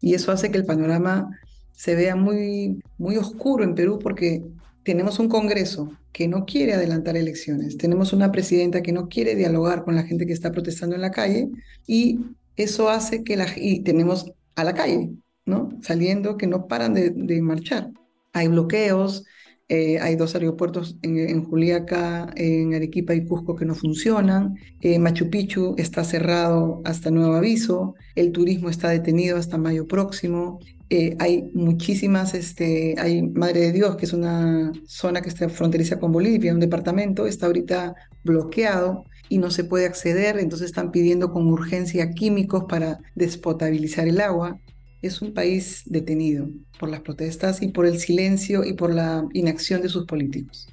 Y 0.00 0.14
eso 0.14 0.30
hace 0.30 0.50
que 0.50 0.58
el 0.58 0.66
panorama 0.66 1.28
se 1.72 1.94
vea 1.94 2.16
muy, 2.16 2.82
muy 2.98 3.16
oscuro 3.16 3.64
en 3.64 3.74
Perú 3.74 3.98
porque 4.00 4.42
tenemos 4.86 5.18
un 5.18 5.28
Congreso 5.28 5.90
que 6.12 6.28
no 6.28 6.46
quiere 6.46 6.74
adelantar 6.74 7.16
elecciones, 7.16 7.76
tenemos 7.76 8.12
una 8.12 8.30
presidenta 8.30 8.82
que 8.82 8.92
no 8.92 9.08
quiere 9.08 9.34
dialogar 9.34 9.82
con 9.82 9.96
la 9.96 10.04
gente 10.04 10.26
que 10.26 10.32
está 10.32 10.52
protestando 10.52 10.94
en 10.94 11.02
la 11.02 11.10
calle 11.10 11.48
y 11.88 12.20
eso 12.54 12.88
hace 12.88 13.24
que 13.24 13.36
la... 13.36 13.48
y 13.56 13.80
tenemos 13.80 14.32
a 14.54 14.62
la 14.62 14.74
calle, 14.74 15.10
¿no? 15.44 15.70
Saliendo 15.82 16.36
que 16.36 16.46
no 16.46 16.68
paran 16.68 16.94
de, 16.94 17.10
de 17.10 17.42
marchar. 17.42 17.90
Hay 18.32 18.46
bloqueos, 18.46 19.24
eh, 19.68 19.98
hay 19.98 20.14
dos 20.14 20.36
aeropuertos 20.36 20.96
en, 21.02 21.44
Juliaca, 21.44 22.32
en 22.36 22.72
Arequipa 22.74 23.14
y 23.14 23.26
Cusco 23.26 23.56
que 23.56 23.64
no 23.64 23.74
funcionan. 23.74 24.54
Eh, 24.80 25.00
Machu 25.00 25.28
Picchu 25.28 25.74
está 25.76 26.04
cerrado 26.04 26.80
hasta 26.84 27.10
nuevo 27.10 27.34
aviso. 27.34 27.96
El 28.14 28.30
turismo 28.30 28.70
está 28.70 28.90
detenido 28.90 29.36
hasta 29.36 29.58
mayo 29.58 29.88
próximo. 29.88 30.60
Eh, 30.88 31.16
hay 31.18 31.50
muchísimas, 31.52 32.34
este, 32.34 32.94
hay 32.98 33.22
Madre 33.22 33.60
de 33.60 33.72
Dios, 33.72 33.96
que 33.96 34.06
es 34.06 34.12
una 34.12 34.72
zona 34.86 35.20
que 35.20 35.28
está 35.28 35.48
fronteriza 35.48 35.98
con 35.98 36.12
Bolivia, 36.12 36.54
un 36.54 36.60
departamento, 36.60 37.26
está 37.26 37.46
ahorita 37.46 37.94
bloqueado 38.24 39.04
y 39.28 39.38
no 39.38 39.50
se 39.50 39.64
puede 39.64 39.86
acceder, 39.86 40.38
entonces 40.38 40.66
están 40.66 40.92
pidiendo 40.92 41.32
con 41.32 41.48
urgencia 41.48 42.10
químicos 42.12 42.64
para 42.68 42.98
despotabilizar 43.14 44.06
el 44.06 44.20
agua 44.20 44.60
es 45.02 45.22
un 45.22 45.32
país 45.34 45.82
detenido 45.86 46.48
por 46.78 46.88
las 46.88 47.00
protestas 47.00 47.62
y 47.62 47.68
por 47.68 47.86
el 47.86 47.98
silencio 47.98 48.64
y 48.64 48.74
por 48.74 48.92
la 48.92 49.26
inacción 49.32 49.82
de 49.82 49.88
sus 49.88 50.06
políticos. 50.06 50.68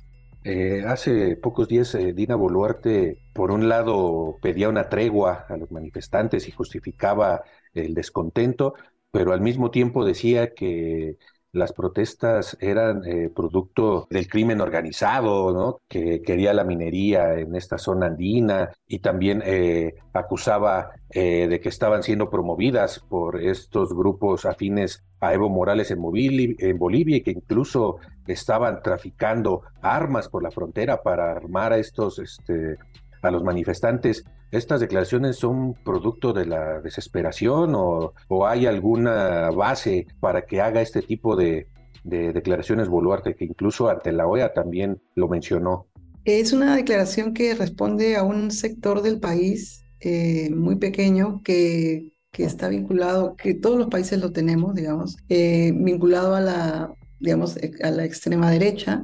Eh, 0.46 0.84
hace 0.86 1.38
pocos 1.38 1.70
días 1.70 1.96
eh, 1.96 2.12
Dina 2.14 2.36
Boluarte, 2.36 3.18
por 3.34 3.52
un 3.52 3.70
lado, 3.70 4.38
pedía 4.42 4.68
una 4.68 4.90
tregua 4.90 5.46
a 5.48 5.56
los 5.56 5.72
manifestantes 5.72 6.48
y 6.48 6.52
justificaba 6.52 7.44
el 7.74 7.94
descontento, 7.94 8.74
pero 9.14 9.32
al 9.32 9.42
mismo 9.42 9.70
tiempo 9.70 10.04
decía 10.04 10.56
que 10.56 11.18
las 11.52 11.72
protestas 11.72 12.58
eran 12.60 13.06
eh, 13.06 13.30
producto 13.30 14.08
del 14.10 14.28
crimen 14.28 14.60
organizado, 14.60 15.54
¿no? 15.54 15.82
que 15.88 16.24
quería 16.24 16.52
la 16.52 16.64
minería 16.64 17.36
en 17.36 17.56
esta 17.56 17.78
zona 17.78 18.08
andina 18.08 18.72
y 18.88 19.00
también 19.00 19.44
eh, 19.46 19.94
acusaba 20.14 20.94
eh, 21.12 21.48
de 21.48 21.60
que 21.60 21.70
estaban 21.70 22.02
siendo 22.02 22.32
promovidas 22.32 23.02
por 23.08 23.40
estos 23.40 23.94
grupos 23.94 24.48
afines 24.48 25.04
a 25.20 25.32
Evo 25.32 25.48
Morales 25.48 25.92
en, 25.92 26.02
Bolivia 26.02 27.18
y 27.18 27.22
que 27.22 27.32
incluso 27.32 27.98
estaban 28.26 28.82
traficando 28.82 29.62
armas 29.84 30.28
por 30.28 30.42
la 30.42 30.50
frontera 30.50 31.04
para 31.04 31.34
armar 31.34 31.72
a 31.72 31.78
estos 31.78 32.18
este, 32.18 32.78
a 33.22 33.30
los 33.30 33.44
manifestantes. 33.44 34.26
¿Estas 34.54 34.82
declaraciones 34.82 35.38
son 35.38 35.74
producto 35.74 36.32
de 36.32 36.46
la 36.46 36.80
desesperación 36.80 37.74
o, 37.76 38.14
hay 38.46 38.68
alguna 38.68 39.50
base 39.50 40.06
para 40.20 40.46
que 40.46 40.62
haga 40.62 40.80
este 40.80 41.02
tipo 41.02 41.36
de, 41.36 41.66
declaraciones 42.04 42.88
Boluarte, 42.88 43.34
que 43.34 43.46
incluso 43.46 43.90
ante 43.90 44.12
la 44.12 44.28
OEA 44.28 44.54
también 44.54 45.02
lo 45.16 45.28
mencionó? 45.28 45.88
Es 46.24 46.54
una 46.54 46.76
declaración 46.76 47.34
que 47.34 47.56
responde 47.56 48.16
a 48.16 48.22
un 48.22 48.52
sector 48.52 49.02
del 49.02 49.20
país 49.20 49.86
eh, 50.02 50.52
muy 50.52 50.76
pequeño 50.76 51.42
que, 51.44 52.14
está 52.38 52.70
vinculado, 52.70 53.36
que 53.36 53.56
todos 53.56 53.80
los 53.80 53.88
países 53.88 54.20
lo 54.20 54.32
tenemos, 54.34 54.76
digamos, 54.76 55.18
eh, 55.30 55.72
vinculado 55.76 56.36
a 56.36 56.42
la, 56.42 56.94
digamos, 57.20 57.58
a 57.82 57.90
la 57.90 58.06
extrema 58.06 58.52
derecha, 58.52 59.04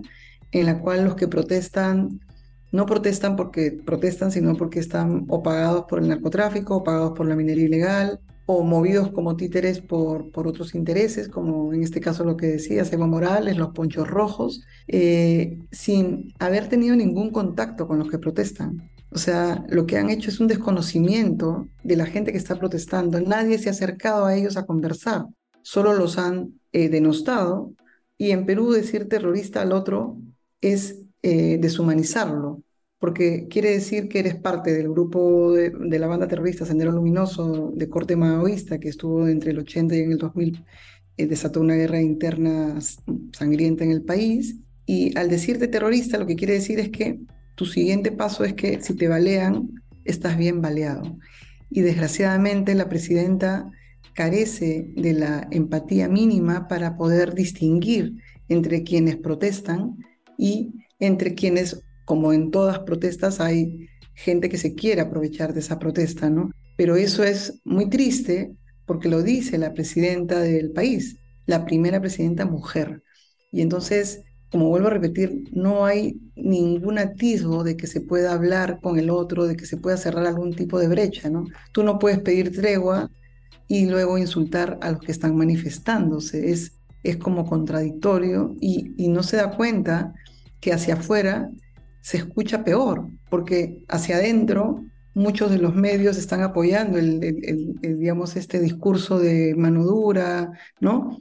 en 0.52 0.68
la 0.68 0.80
cual 0.80 1.06
los 1.06 1.16
que 1.16 1.28
protestan 1.28 2.20
no 2.72 2.86
protestan 2.86 3.36
porque 3.36 3.72
protestan, 3.72 4.32
sino 4.32 4.56
porque 4.56 4.80
están 4.80 5.26
o 5.28 5.42
pagados 5.42 5.86
por 5.86 6.00
el 6.00 6.10
narcotráfico, 6.10 6.78
o 6.78 6.84
pagados 6.84 7.14
por 7.14 7.28
la 7.28 7.36
minería 7.36 7.66
ilegal, 7.66 8.20
o 8.52 8.64
movidos 8.64 9.12
como 9.12 9.36
títeres 9.36 9.80
por, 9.80 10.32
otros 10.34 10.74
intereses, 10.74 11.30
como 11.30 11.72
en 11.72 11.84
este 11.84 12.02
caso 12.02 12.24
lo 12.24 12.36
que 12.36 12.48
decía 12.48 12.84
Evo 12.92 13.06
Morales, 13.06 13.58
los 13.58 13.70
ponchos 13.70 14.08
rojos, 14.08 14.64
eh, 14.88 15.60
sin 15.72 16.34
haber 16.40 16.68
tenido 16.68 16.96
ningún 16.96 17.30
contacto 17.30 17.88
con 17.88 18.00
los 18.00 18.10
que 18.10 18.18
protestan. 18.18 18.90
O 19.12 19.20
sea, 19.20 19.64
lo 19.70 19.86
que 19.86 19.98
han 19.98 20.10
hecho 20.10 20.32
es 20.32 20.40
un 20.40 20.48
desconocimiento 20.48 21.68
de 21.84 21.96
la 21.96 22.08
gente 22.08 22.32
que 22.32 22.40
está 22.40 22.56
protestando. 22.58 23.20
Nadie 23.22 23.60
se 23.60 23.70
ha 23.70 23.72
acercado 23.72 24.26
a 24.26 24.36
ellos 24.36 24.58
a 24.58 24.66
conversar, 24.66 25.26
solo 25.62 25.94
los 25.94 26.18
han 26.18 26.60
eh, 26.72 26.90
denostado. 26.90 27.74
Y 28.18 28.32
en 28.32 28.48
Perú 28.48 28.72
decir 28.72 29.08
terrorista 29.08 29.62
al 29.62 29.74
otro 29.74 30.18
es 30.60 31.04
eh, 31.22 31.58
deshumanizarlo, 31.60 32.64
porque 33.00 33.48
quiere 33.50 33.72
decir 33.72 34.08
que 34.10 34.20
eres 34.20 34.36
parte 34.36 34.74
del 34.74 34.90
grupo 34.90 35.54
de, 35.54 36.00
la 36.00 36.08
banda 36.08 36.28
terrorista 36.28 36.66
Sendero 36.66 36.92
Luminoso 36.92 37.72
de 37.76 37.90
corte 37.90 38.16
maoísta 38.16 38.80
que 38.80 38.90
estuvo 38.90 39.28
entre 39.28 39.52
el 39.52 39.60
80 39.60 39.96
y 39.96 40.00
el 40.02 40.18
2000, 40.18 40.64
eh, 41.18 41.28
desató 41.28 41.62
una 41.62 41.76
guerra 41.76 42.02
interna 42.02 42.80
sangrienta 43.34 43.84
en 43.84 43.92
el 43.92 44.04
país. 44.04 44.58
Y 44.86 45.18
al 45.18 45.30
decirte 45.30 45.68
terrorista, 45.68 46.18
lo 46.18 46.26
que 46.26 46.36
quiere 46.36 46.54
decir 46.54 46.80
es 46.80 46.90
que 46.90 47.20
tu 47.56 47.66
siguiente 47.66 48.12
paso 48.12 48.44
es 48.44 48.54
que 48.54 48.82
si 48.82 48.96
te 48.96 49.08
balean, 49.08 49.70
estás 50.06 50.38
bien 50.38 50.62
baleado. 50.62 51.18
Y 51.70 51.82
desgraciadamente 51.82 52.76
la 52.76 52.90
presidenta 52.90 53.70
carece 54.14 54.92
de 54.96 55.14
la 55.14 55.48
empatía 55.52 56.08
mínima 56.08 56.68
para 56.68 56.98
poder 56.98 57.34
distinguir 57.36 58.16
entre 58.48 58.84
quienes 58.84 59.18
protestan 59.18 59.98
y 60.38 60.74
entre 61.00 61.36
quienes, 61.36 61.82
como 62.06 62.34
en 62.34 62.52
todas 62.52 62.80
protestas, 62.80 63.40
hay 63.40 63.88
gente 64.14 64.50
que 64.50 64.58
se 64.58 64.76
quiere 64.76 65.02
aprovechar 65.02 65.54
de 65.54 65.62
esa 65.62 65.80
protesta, 65.80 66.30
¿no? 66.30 66.52
Pero 66.78 66.96
eso 66.96 67.24
es 67.24 67.62
muy 67.64 67.90
triste 67.90 68.54
porque 68.86 69.10
lo 69.10 69.22
dice 69.22 69.58
la 69.58 69.74
presidenta 69.74 70.40
del 70.40 70.72
país, 70.72 71.18
la 71.46 71.66
primera 71.66 72.02
presidenta 72.02 72.46
mujer. 72.46 73.04
Y 73.52 73.62
entonces, 73.62 74.24
como 74.52 74.70
vuelvo 74.70 74.88
a 74.88 74.92
repetir, 74.92 75.44
no 75.52 75.86
hay 75.86 76.20
ningún 76.36 76.98
atisbo 76.98 77.64
de 77.64 77.78
que 77.78 77.88
se 77.88 78.02
pueda 78.02 78.34
hablar 78.34 78.80
con 78.82 78.98
el 79.00 79.10
otro, 79.10 79.46
de 79.46 79.56
que 79.56 79.66
se 79.66 79.78
pueda 79.78 79.98
cerrar 79.98 80.26
algún 80.26 80.54
tipo 80.54 80.80
de 80.80 80.88
brecha, 80.88 81.30
¿no? 81.30 81.46
Tú 81.72 81.84
no 81.84 82.00
puedes 82.00 82.20
pedir 82.20 82.52
tregua 82.52 83.10
y 83.68 83.86
luego 83.86 84.18
insultar 84.18 84.78
a 84.82 84.92
los 84.92 85.02
que 85.02 85.12
están 85.12 85.36
manifestándose. 85.38 86.50
Es, 86.50 86.74
es 87.04 87.18
como 87.18 87.46
contradictorio 87.46 88.56
y, 88.60 88.94
y 88.98 89.08
no 89.10 89.24
se 89.24 89.38
da 89.38 89.56
cuenta 89.56 90.14
que 90.60 90.74
hacia 90.74 90.96
afuera 90.96 91.50
se 92.02 92.18
escucha 92.18 92.64
peor, 92.64 93.08
porque 93.30 93.84
hacia 93.88 94.18
adentro 94.18 94.84
muchos 95.14 95.52
de 95.52 95.58
los 95.58 95.76
medios 95.76 96.18
están 96.18 96.42
apoyando 96.42 96.98
el, 96.98 97.76
digamos, 97.82 98.36
este 98.36 98.60
discurso 98.60 99.20
de 99.20 99.56
mano 99.56 99.84
dura, 99.84 100.52
¿no? 100.80 101.18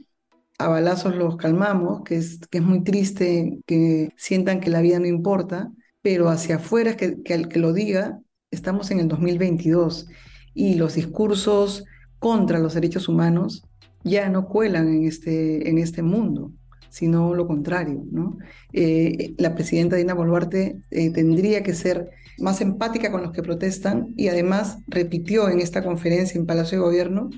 A 0.57 0.67
balazos 0.67 1.15
los 1.15 1.37
calmamos, 1.37 2.03
que 2.03 2.15
es, 2.15 2.39
que 2.49 2.59
es 2.59 2.63
muy 2.63 2.83
triste 2.83 3.59
que 3.65 4.09
sientan 4.17 4.59
que 4.59 4.69
la 4.69 4.81
vida 4.81 4.99
no 4.99 5.07
importa, 5.07 5.71
pero 6.01 6.29
hacia 6.29 6.57
afuera, 6.57 6.95
que, 6.95 7.21
que, 7.23 7.47
que 7.49 7.59
lo 7.59 7.73
diga, 7.73 8.19
estamos 8.51 8.91
en 8.91 8.99
el 8.99 9.07
2022 9.07 10.07
y 10.53 10.75
los 10.75 10.95
discursos 10.95 11.85
contra 12.19 12.59
los 12.59 12.73
derechos 12.73 13.07
humanos 13.07 13.63
ya 14.03 14.29
no 14.29 14.47
cuelan 14.47 14.87
en 14.87 15.05
este, 15.05 15.69
en 15.69 15.77
este 15.77 16.01
mundo 16.01 16.53
sino 16.89 17.33
lo 17.33 17.47
contrario. 17.47 18.03
¿no? 18.11 18.37
Eh, 18.73 19.33
la 19.37 19.55
presidenta 19.55 19.95
Dina 19.95 20.13
Boluarte 20.13 20.81
eh, 20.91 21.11
tendría 21.11 21.63
que 21.63 21.73
ser 21.73 22.11
más 22.39 22.61
empática 22.61 23.11
con 23.11 23.21
los 23.21 23.31
que 23.31 23.43
protestan 23.43 24.13
y 24.15 24.27
además 24.27 24.77
repitió 24.87 25.49
en 25.49 25.59
esta 25.59 25.83
conferencia 25.83 26.39
en 26.39 26.45
Palacio 26.45 26.77
de 26.77 26.85
Gobierno 26.85 27.29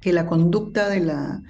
que 0.00 0.12
la 0.12 0.26
conducta 0.26 0.88
de 0.88 1.00
la, 1.00 1.42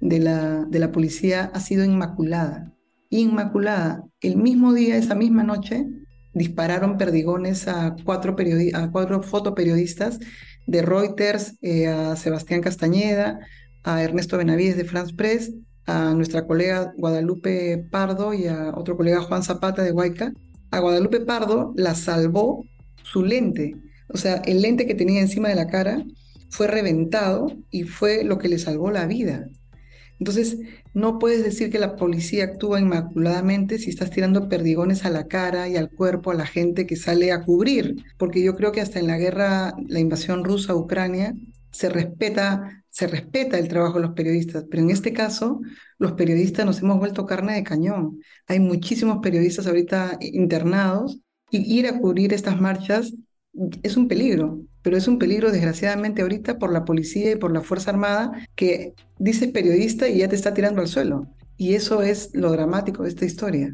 de 0.00 0.18
la, 0.20 0.64
de 0.64 0.78
la 0.78 0.92
policía 0.92 1.50
ha 1.52 1.60
sido 1.60 1.84
inmaculada. 1.84 2.72
Inmaculada. 3.10 4.04
El 4.20 4.36
mismo 4.36 4.72
día, 4.72 4.96
esa 4.96 5.14
misma 5.14 5.42
noche, 5.42 5.86
dispararon 6.34 6.98
perdigones 6.98 7.68
a 7.68 7.96
cuatro, 8.04 8.36
a 8.74 8.90
cuatro 8.90 9.22
fotoperiodistas 9.22 10.20
de 10.66 10.82
Reuters, 10.82 11.56
eh, 11.62 11.88
a 11.88 12.14
Sebastián 12.16 12.60
Castañeda, 12.60 13.40
a 13.84 14.02
Ernesto 14.02 14.36
Benavides 14.36 14.76
de 14.76 14.84
France 14.84 15.14
Press 15.14 15.52
a 15.88 16.12
nuestra 16.14 16.46
colega 16.46 16.92
Guadalupe 16.98 17.78
Pardo 17.90 18.34
y 18.34 18.46
a 18.46 18.72
otro 18.76 18.96
colega 18.96 19.22
Juan 19.22 19.42
Zapata 19.42 19.82
de 19.82 19.90
Huayca. 19.90 20.32
A 20.70 20.80
Guadalupe 20.80 21.20
Pardo 21.20 21.72
la 21.76 21.94
salvó 21.94 22.64
su 23.02 23.24
lente, 23.24 23.74
o 24.08 24.18
sea, 24.18 24.36
el 24.44 24.60
lente 24.60 24.86
que 24.86 24.94
tenía 24.94 25.20
encima 25.20 25.48
de 25.48 25.54
la 25.54 25.66
cara 25.66 26.04
fue 26.50 26.66
reventado 26.66 27.50
y 27.70 27.84
fue 27.84 28.22
lo 28.22 28.38
que 28.38 28.48
le 28.48 28.58
salvó 28.58 28.90
la 28.90 29.06
vida. 29.06 29.48
Entonces, 30.18 30.58
no 30.92 31.18
puedes 31.18 31.42
decir 31.42 31.70
que 31.70 31.78
la 31.78 31.96
policía 31.96 32.44
actúa 32.44 32.80
inmaculadamente 32.80 33.78
si 33.78 33.88
estás 33.88 34.10
tirando 34.10 34.48
perdigones 34.48 35.06
a 35.06 35.10
la 35.10 35.26
cara 35.26 35.68
y 35.68 35.76
al 35.76 35.90
cuerpo 35.90 36.30
a 36.30 36.34
la 36.34 36.46
gente 36.46 36.86
que 36.86 36.96
sale 36.96 37.32
a 37.32 37.44
cubrir, 37.44 38.04
porque 38.18 38.42
yo 38.42 38.56
creo 38.56 38.72
que 38.72 38.82
hasta 38.82 38.98
en 38.98 39.06
la 39.06 39.16
guerra, 39.16 39.74
la 39.86 40.00
invasión 40.00 40.44
rusa 40.44 40.72
a 40.72 40.76
Ucrania, 40.76 41.34
se 41.70 41.88
respeta 41.88 42.77
se 42.98 43.06
respeta 43.06 43.60
el 43.60 43.68
trabajo 43.68 44.00
de 44.00 44.06
los 44.06 44.14
periodistas, 44.14 44.64
pero 44.68 44.82
en 44.82 44.90
este 44.90 45.12
caso 45.12 45.60
los 45.98 46.14
periodistas 46.14 46.66
nos 46.66 46.80
hemos 46.80 46.98
vuelto 46.98 47.26
carne 47.26 47.54
de 47.54 47.62
cañón. 47.62 48.18
Hay 48.48 48.58
muchísimos 48.58 49.18
periodistas 49.22 49.68
ahorita 49.68 50.18
internados 50.20 51.20
y 51.48 51.78
ir 51.78 51.86
a 51.86 52.00
cubrir 52.00 52.32
estas 52.32 52.60
marchas 52.60 53.14
es 53.84 53.96
un 53.96 54.08
peligro, 54.08 54.62
pero 54.82 54.96
es 54.96 55.06
un 55.06 55.20
peligro 55.20 55.52
desgraciadamente 55.52 56.22
ahorita 56.22 56.58
por 56.58 56.72
la 56.72 56.84
policía 56.84 57.30
y 57.30 57.36
por 57.36 57.52
la 57.52 57.60
Fuerza 57.60 57.92
Armada 57.92 58.32
que 58.56 58.94
dice 59.20 59.46
periodista 59.46 60.08
y 60.08 60.18
ya 60.18 60.28
te 60.28 60.34
está 60.34 60.52
tirando 60.52 60.80
al 60.80 60.88
suelo. 60.88 61.28
Y 61.56 61.74
eso 61.74 62.02
es 62.02 62.30
lo 62.34 62.50
dramático 62.50 63.04
de 63.04 63.10
esta 63.10 63.24
historia. 63.24 63.72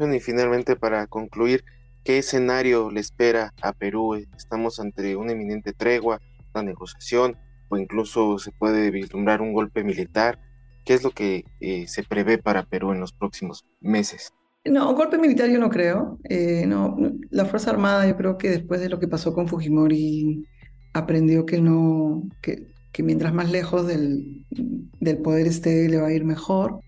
Y 0.00 0.18
finalmente 0.18 0.74
para 0.74 1.06
concluir, 1.06 1.62
¿qué 2.02 2.18
escenario 2.18 2.90
le 2.90 2.98
espera 2.98 3.54
a 3.62 3.72
Perú? 3.72 4.16
Estamos 4.36 4.80
ante 4.80 5.14
una 5.14 5.30
inminente 5.30 5.72
tregua, 5.72 6.20
una 6.52 6.64
negociación, 6.64 7.36
o 7.68 7.76
incluso 7.76 8.38
se 8.38 8.52
puede 8.52 8.90
vislumbrar 8.90 9.40
un 9.40 9.52
golpe 9.52 9.84
militar. 9.84 10.38
¿Qué 10.84 10.94
es 10.94 11.04
lo 11.04 11.10
que 11.10 11.44
eh, 11.60 11.86
se 11.86 12.02
prevé 12.02 12.38
para 12.38 12.64
Perú 12.64 12.92
en 12.92 13.00
los 13.00 13.12
próximos 13.12 13.66
meses? 13.80 14.32
No, 14.64 14.94
golpe 14.94 15.18
militar 15.18 15.48
yo 15.50 15.58
no 15.58 15.70
creo. 15.70 16.18
Eh, 16.24 16.64
no, 16.66 16.96
la 17.30 17.44
Fuerza 17.44 17.70
Armada 17.70 18.06
yo 18.06 18.16
creo 18.16 18.38
que 18.38 18.50
después 18.50 18.80
de 18.80 18.88
lo 18.88 18.98
que 18.98 19.08
pasó 19.08 19.32
con 19.32 19.48
Fujimori 19.48 20.46
aprendió 20.94 21.46
que 21.46 21.60
no, 21.60 22.22
que, 22.42 22.66
que 22.92 23.02
mientras 23.02 23.32
más 23.34 23.50
lejos 23.50 23.86
del, 23.86 24.46
del 24.50 25.18
poder 25.18 25.46
esté 25.46 25.88
le 25.88 25.98
va 25.98 26.08
a 26.08 26.12
ir 26.12 26.24
mejor. 26.24 26.80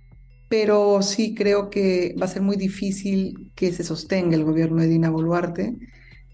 Pero 0.49 1.01
sí 1.03 1.35
creo 1.35 1.71
que 1.71 2.15
va 2.21 2.25
a 2.25 2.29
ser 2.29 2.43
muy 2.43 2.57
difícil 2.57 3.53
que 3.55 3.73
se 3.73 3.85
sostenga 3.85 4.35
el 4.35 4.45
gobierno 4.45 4.83
de 4.83 4.89
Dina 4.89 5.11
Boluarte 5.11 5.77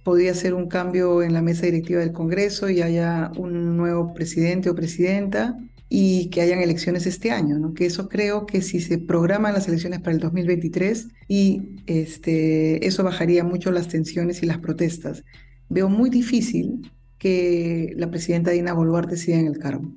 podría 0.07 0.35
ser 0.35 0.55
un 0.55 0.69
cambio 0.69 1.21
en 1.21 1.33
la 1.33 1.43
mesa 1.43 1.67
directiva 1.67 1.99
del 1.99 2.13
Congreso 2.13 2.71
y 2.71 2.81
haya 2.81 3.33
un 3.37 3.77
nuevo 3.77 4.15
presidente 4.15 4.71
o 4.71 4.75
presidenta 4.77 5.59
y 5.89 6.31
que 6.31 6.43
hayan 6.43 6.61
elecciones 6.61 7.09
este 7.09 7.33
año, 7.33 7.59
¿no? 7.59 7.75
Que 7.75 7.87
eso 7.87 8.09
creo 8.09 8.47
que 8.47 8.63
si 8.63 8.79
se 8.79 8.99
programan 8.99 9.55
las 9.55 9.67
elecciones 9.67 9.99
para 9.99 10.13
el 10.13 10.21
2023 10.21 11.09
y 11.27 11.83
este, 11.87 12.87
eso 12.87 13.03
bajaría 13.03 13.43
mucho 13.43 13.73
las 13.73 13.89
tensiones 13.89 14.45
y 14.45 14.47
las 14.47 14.59
protestas. 14.59 15.25
Veo 15.69 15.89
muy 15.89 16.09
difícil 16.09 16.89
que 17.19 17.93
la 17.97 18.09
presidenta 18.09 18.53
Dina 18.53 18.75
Boluarte 18.75 19.17
siga 19.17 19.41
en 19.41 19.49
el 19.49 19.59
cargo. 19.59 19.91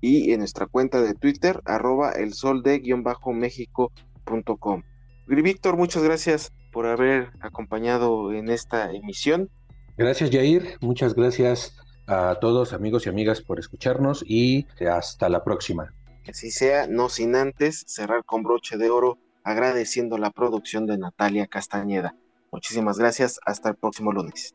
y 0.03 0.33
en 0.33 0.41
nuestra 0.41 0.67
cuenta 0.67 1.01
de 1.01 1.15
Twitter, 1.15 1.63
arroba 1.65 2.11
el 2.11 2.35
sol 2.35 2.63
de 2.63 2.81
guion 2.81 3.03
bajo 3.05 3.33
México.com. 3.33 4.83
Víctor, 5.27 5.77
muchas 5.79 6.03
gracias 6.03 6.53
por 6.73 6.87
haber 6.87 7.31
acompañado 7.41 8.33
en 8.33 8.51
esta 8.51 8.93
emisión. 8.93 9.49
Gracias, 9.97 10.31
Jair. 10.31 10.77
Muchas 10.81 11.15
gracias 11.15 11.77
a 12.07 12.39
todos, 12.41 12.73
amigos 12.73 13.07
y 13.07 13.09
amigas, 13.09 13.41
por 13.41 13.59
escucharnos 13.59 14.25
y 14.27 14.67
hasta 14.87 15.29
la 15.29 15.45
próxima. 15.45 15.95
Que 16.25 16.33
así 16.33 16.51
sea, 16.51 16.87
no 16.89 17.09
sin 17.09 17.37
antes 17.37 17.85
cerrar 17.87 18.25
con 18.25 18.43
broche 18.43 18.77
de 18.77 18.91
oro 18.91 19.19
agradeciendo 19.45 20.19
la 20.19 20.31
producción 20.31 20.87
de 20.87 20.99
Natalia 20.99 21.47
Castañeda. 21.47 22.17
Muchísimas 22.51 22.99
gracias, 22.99 23.39
hasta 23.47 23.71
el 23.71 23.77
próximo 23.77 24.13
lunes. 24.13 24.55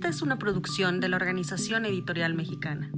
Esta 0.00 0.08
es 0.08 0.22
una 0.22 0.38
producción 0.38 0.98
de 0.98 1.10
la 1.10 1.16
Organización 1.18 1.84
Editorial 1.84 2.32
Mexicana. 2.32 2.90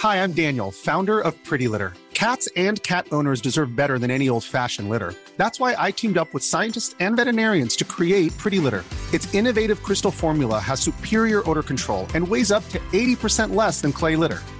Hi, 0.00 0.22
I'm 0.22 0.32
Daniel, 0.32 0.70
founder 0.70 1.18
of 1.18 1.34
Pretty 1.44 1.66
Litter. 1.66 1.92
Cats 2.14 2.48
and 2.54 2.80
cat 2.84 3.08
owners 3.10 3.40
deserve 3.40 3.74
better 3.74 3.98
than 3.98 4.12
any 4.12 4.28
old-fashioned 4.28 4.88
litter. 4.88 5.12
That's 5.36 5.58
why 5.58 5.74
I 5.76 5.90
teamed 5.90 6.18
up 6.18 6.32
with 6.32 6.44
scientists 6.44 6.94
and 7.00 7.16
veterinarians 7.16 7.74
to 7.78 7.84
create 7.84 8.30
Pretty 8.38 8.60
Litter. 8.60 8.84
Its 9.12 9.34
innovative 9.34 9.82
crystal 9.82 10.12
formula 10.12 10.60
has 10.60 10.78
superior 10.78 11.42
odor 11.50 11.64
control 11.64 12.06
and 12.14 12.28
weighs 12.28 12.52
up 12.52 12.62
to 12.68 12.78
80% 12.92 13.56
less 13.56 13.80
than 13.80 13.92
clay 13.92 14.14
litter. 14.14 14.38